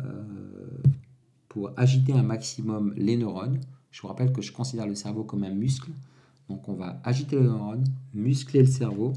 pour 1.48 1.72
agiter 1.76 2.14
un 2.14 2.22
maximum 2.22 2.94
les 2.96 3.16
neurones. 3.18 3.60
Je 3.90 4.00
vous 4.00 4.08
rappelle 4.08 4.32
que 4.32 4.40
je 4.40 4.50
considère 4.50 4.86
le 4.86 4.94
cerveau 4.94 5.24
comme 5.24 5.44
un 5.44 5.50
muscle. 5.50 5.90
Donc 6.48 6.68
on 6.70 6.74
va 6.74 7.00
agiter 7.04 7.36
les 7.36 7.42
neurones, 7.42 7.84
muscler 8.14 8.60
le 8.60 8.66
cerveau 8.66 9.12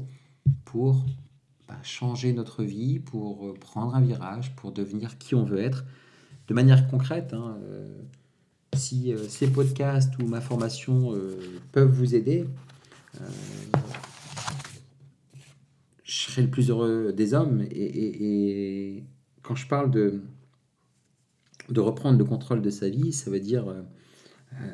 pour 0.66 1.06
bah, 1.66 1.78
changer 1.82 2.34
notre 2.34 2.64
vie, 2.64 2.98
pour 2.98 3.48
euh, 3.48 3.54
prendre 3.54 3.94
un 3.94 4.02
virage, 4.02 4.54
pour 4.54 4.72
devenir 4.72 5.16
qui 5.16 5.34
on 5.34 5.44
veut 5.44 5.60
être 5.60 5.86
de 6.48 6.54
manière 6.54 6.86
concrète, 6.88 7.32
hein, 7.32 7.56
euh, 7.62 8.02
si 8.76 9.14
ces 9.28 9.48
podcasts 9.48 10.18
ou 10.18 10.26
ma 10.26 10.40
formation 10.40 11.14
peuvent 11.72 11.92
vous 11.92 12.14
aider, 12.14 12.46
je 16.12 16.30
serai 16.30 16.42
le 16.42 16.50
plus 16.50 16.70
heureux 16.70 17.12
des 17.12 17.34
hommes. 17.34 17.62
Et, 17.70 19.04
quand 19.42 19.54
je 19.54 19.66
parle 19.66 19.90
de, 19.90 20.20
reprendre 21.76 22.18
le 22.18 22.24
contrôle 22.24 22.62
de 22.62 22.70
sa 22.70 22.88
vie, 22.88 23.12
ça 23.12 23.30
veut 23.30 23.40
dire 23.40 23.74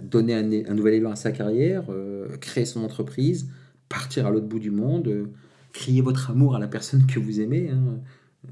donner 0.03 0.35
un, 0.35 0.75
nouvel 0.75 0.95
élan 0.95 1.13
à 1.13 1.17
sa 1.17 1.33
carrière, 1.33 1.85
créer 2.41 2.65
son 2.65 2.83
entreprise, 2.83 3.51
partir 3.89 4.27
à 4.27 4.31
l'autre 4.31 4.49
bout 4.49 4.59
du 4.59 4.71
monde, 4.71 5.31
crier 5.73 6.03
votre 6.03 6.31
amour 6.31 6.57
à 6.57 6.59
la 6.59 6.69
personne 6.69 7.07
que 7.07 7.21
vous 7.21 7.41
aimez. 7.41 7.71
Hein, 7.71 8.01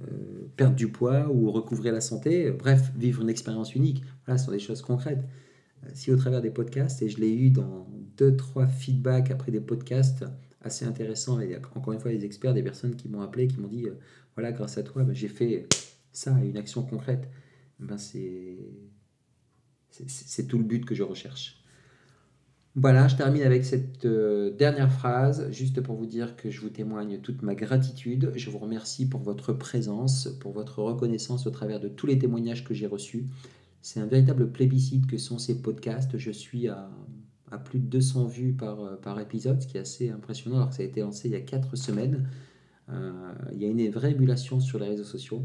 euh, 0.03 0.49
perdre 0.57 0.75
du 0.75 0.88
poids 0.88 1.31
ou 1.31 1.51
recouvrir 1.53 1.92
la 1.92 2.01
santé, 2.01 2.51
bref, 2.51 2.92
vivre 2.96 3.22
une 3.22 3.31
expérience 3.31 3.75
unique. 3.75 4.03
Voilà, 4.25 4.37
ce 4.37 4.46
sont 4.46 4.51
des 4.51 4.59
choses 4.59 4.83
concrètes. 4.83 5.25
Euh, 5.85 5.90
si 5.94 6.11
au 6.11 6.16
travers 6.16 6.42
des 6.42 6.51
podcasts, 6.51 7.03
et 7.03 7.09
je 7.09 7.20
l'ai 7.20 7.33
eu 7.33 7.51
dans 7.51 7.87
deux, 8.16 8.37
trois 8.37 8.66
feedbacks 8.66 9.31
après 9.31 9.53
des 9.53 9.61
podcasts 9.61 10.25
assez 10.66 10.85
intéressants, 10.85 11.40
et 11.40 11.57
encore 11.74 11.92
une 11.92 12.00
fois, 12.00 12.11
des 12.11 12.24
experts, 12.24 12.55
des 12.55 12.62
personnes 12.62 12.96
qui 12.96 13.09
m'ont 13.09 13.22
appelé, 13.22 13.48
qui 13.48 13.59
m'ont 13.59 13.68
dit, 13.68 13.87
euh, 13.87 13.98
voilà, 14.35 14.52
grâce 14.52 14.79
à 14.79 14.83
toi, 14.83 15.02
ben, 15.02 15.14
j'ai 15.14 15.29
fait 15.29 15.66
ça, 16.12 16.33
une 16.42 16.57
action 16.57 16.83
concrète. 16.83 17.29
Ben, 17.81 17.96
c'est 17.98 18.59
tout 20.46 20.59
le 20.59 20.64
but 20.64 20.85
que 20.85 20.94
je 20.94 21.02
recherche. 21.02 21.62
Voilà, 22.79 23.09
je 23.09 23.16
termine 23.16 23.42
avec 23.42 23.64
cette 23.64 24.05
euh, 24.05 24.50
dernière 24.50 24.92
phrase, 24.92 25.50
juste 25.50 25.81
pour 25.81 25.96
vous 25.96 26.05
dire 26.05 26.37
que 26.37 26.50
je 26.50 26.61
vous 26.61 26.68
témoigne 26.68 27.20
toute 27.20 27.40
ma 27.40 27.55
gratitude. 27.55 28.33
Je 28.37 28.50
vous 28.50 28.59
remercie 28.59 29.09
pour 29.09 29.22
votre 29.22 29.55
présence, 29.55 30.29
pour 30.40 30.52
votre 30.52 30.83
reconnaissance 30.83 31.46
au 31.46 31.50
travers 31.50 31.81
de 31.81 31.88
tous 31.88 32.07
les 32.07 32.18
témoignages 32.18 32.64
que 32.64 32.74
j'ai 32.74 32.87
reçus. 32.87 33.24
C'est 33.81 34.00
un 34.00 34.07
véritable 34.07 34.52
plébiscite 34.52 35.07
que 35.07 35.16
sont 35.16 35.38
ces 35.38 35.62
podcasts. 35.62 36.18
Je 36.18 36.31
suis 36.31 36.68
à, 36.68 36.90
plus 37.64 37.78
de 37.78 37.87
200 37.87 38.26
vues 38.26 38.52
par, 38.52 38.80
euh, 38.80 38.96
par 38.96 39.18
épisode, 39.20 39.62
ce 39.62 39.66
qui 39.66 39.76
est 39.76 39.80
assez 39.80 40.11
impressionnant 40.11 40.56
alors 40.56 40.70
que 40.70 40.76
ça 40.76 40.82
a 40.82 40.87
été 40.87 41.00
lancé 41.00 41.28
il 41.28 41.32
y 41.32 41.37
a 41.37 41.40
4 41.40 41.76
semaines. 41.76 42.28
Euh, 42.88 43.35
il 43.52 43.62
y 43.62 43.64
a 43.64 43.68
une 43.68 43.90
vraie 43.90 44.12
émulation 44.12 44.61
sur 44.61 44.78
les 44.78 44.88
réseaux 44.88 45.04
sociaux. 45.04 45.42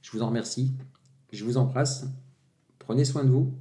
Je 0.00 0.10
vous 0.12 0.22
en 0.22 0.28
remercie. 0.28 0.74
Je 1.32 1.44
vous 1.44 1.56
embrasse. 1.56 2.06
Prenez 2.78 3.04
soin 3.04 3.24
de 3.24 3.30
vous. 3.30 3.54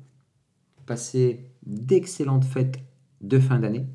Passez 0.85 1.45
d'excellentes 1.65 2.45
fêtes 2.45 2.79
de 3.21 3.39
fin 3.39 3.59
d'année. 3.59 3.85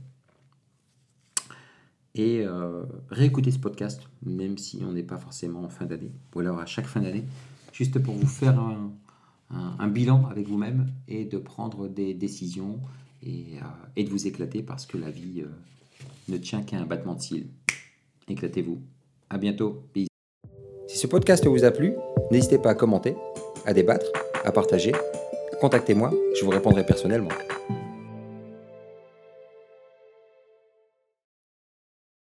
Et 2.15 2.43
euh, 2.47 2.85
réécouter 3.11 3.51
ce 3.51 3.59
podcast, 3.59 4.03
même 4.25 4.57
si 4.57 4.83
on 4.83 4.93
n'est 4.93 5.03
pas 5.03 5.19
forcément 5.19 5.65
en 5.65 5.69
fin 5.69 5.85
d'année, 5.85 6.13
ou 6.35 6.41
alors 6.41 6.59
à 6.59 6.65
chaque 6.65 6.87
fin 6.87 7.01
d'année, 7.01 7.25
juste 7.73 7.99
pour 7.99 8.15
vous 8.15 8.27
faire 8.27 8.59
un, 8.59 9.89
bilan 9.89 10.27
avec 10.27 10.49
vous-même 10.49 10.87
et 11.09 11.27
de 11.27 11.37
prendre 11.37 11.89
des 11.89 12.15
décisions 12.15 12.81
et, 13.23 13.59
euh, 13.97 14.03
de 14.03 14.09
vous 14.09 14.27
éclater 14.27 14.63
parce 14.63 14.87
que 14.87 14.99
la 14.99 15.11
vie 15.11 15.43
euh, 15.43 15.49
ne 16.29 16.37
tient 16.37 16.63
qu'à 16.63 16.79
un 16.79 16.87
battement 16.87 17.15
de 17.15 17.21
cils. 17.21 17.47
Éclatez-vous. 18.29 18.81
À 19.31 19.39
bientôt. 19.39 19.83
Peace. 19.93 20.09
Si 20.89 20.99
ce 20.99 21.07
podcast 21.07 21.47
vous 21.47 21.65
a 21.65 21.71
plu, 21.71 21.95
n'hésitez 22.31 22.59
pas 22.59 22.71
à 22.71 22.75
commenter, 22.75 23.17
à 23.65 23.73
débattre, 23.73 24.07
à 24.45 24.53
partager. 24.53 24.93
Contactez-moi, 25.61 26.13
je 26.39 26.45
vous 26.45 26.51
répondrai 26.51 26.85
personnellement. 26.85 27.31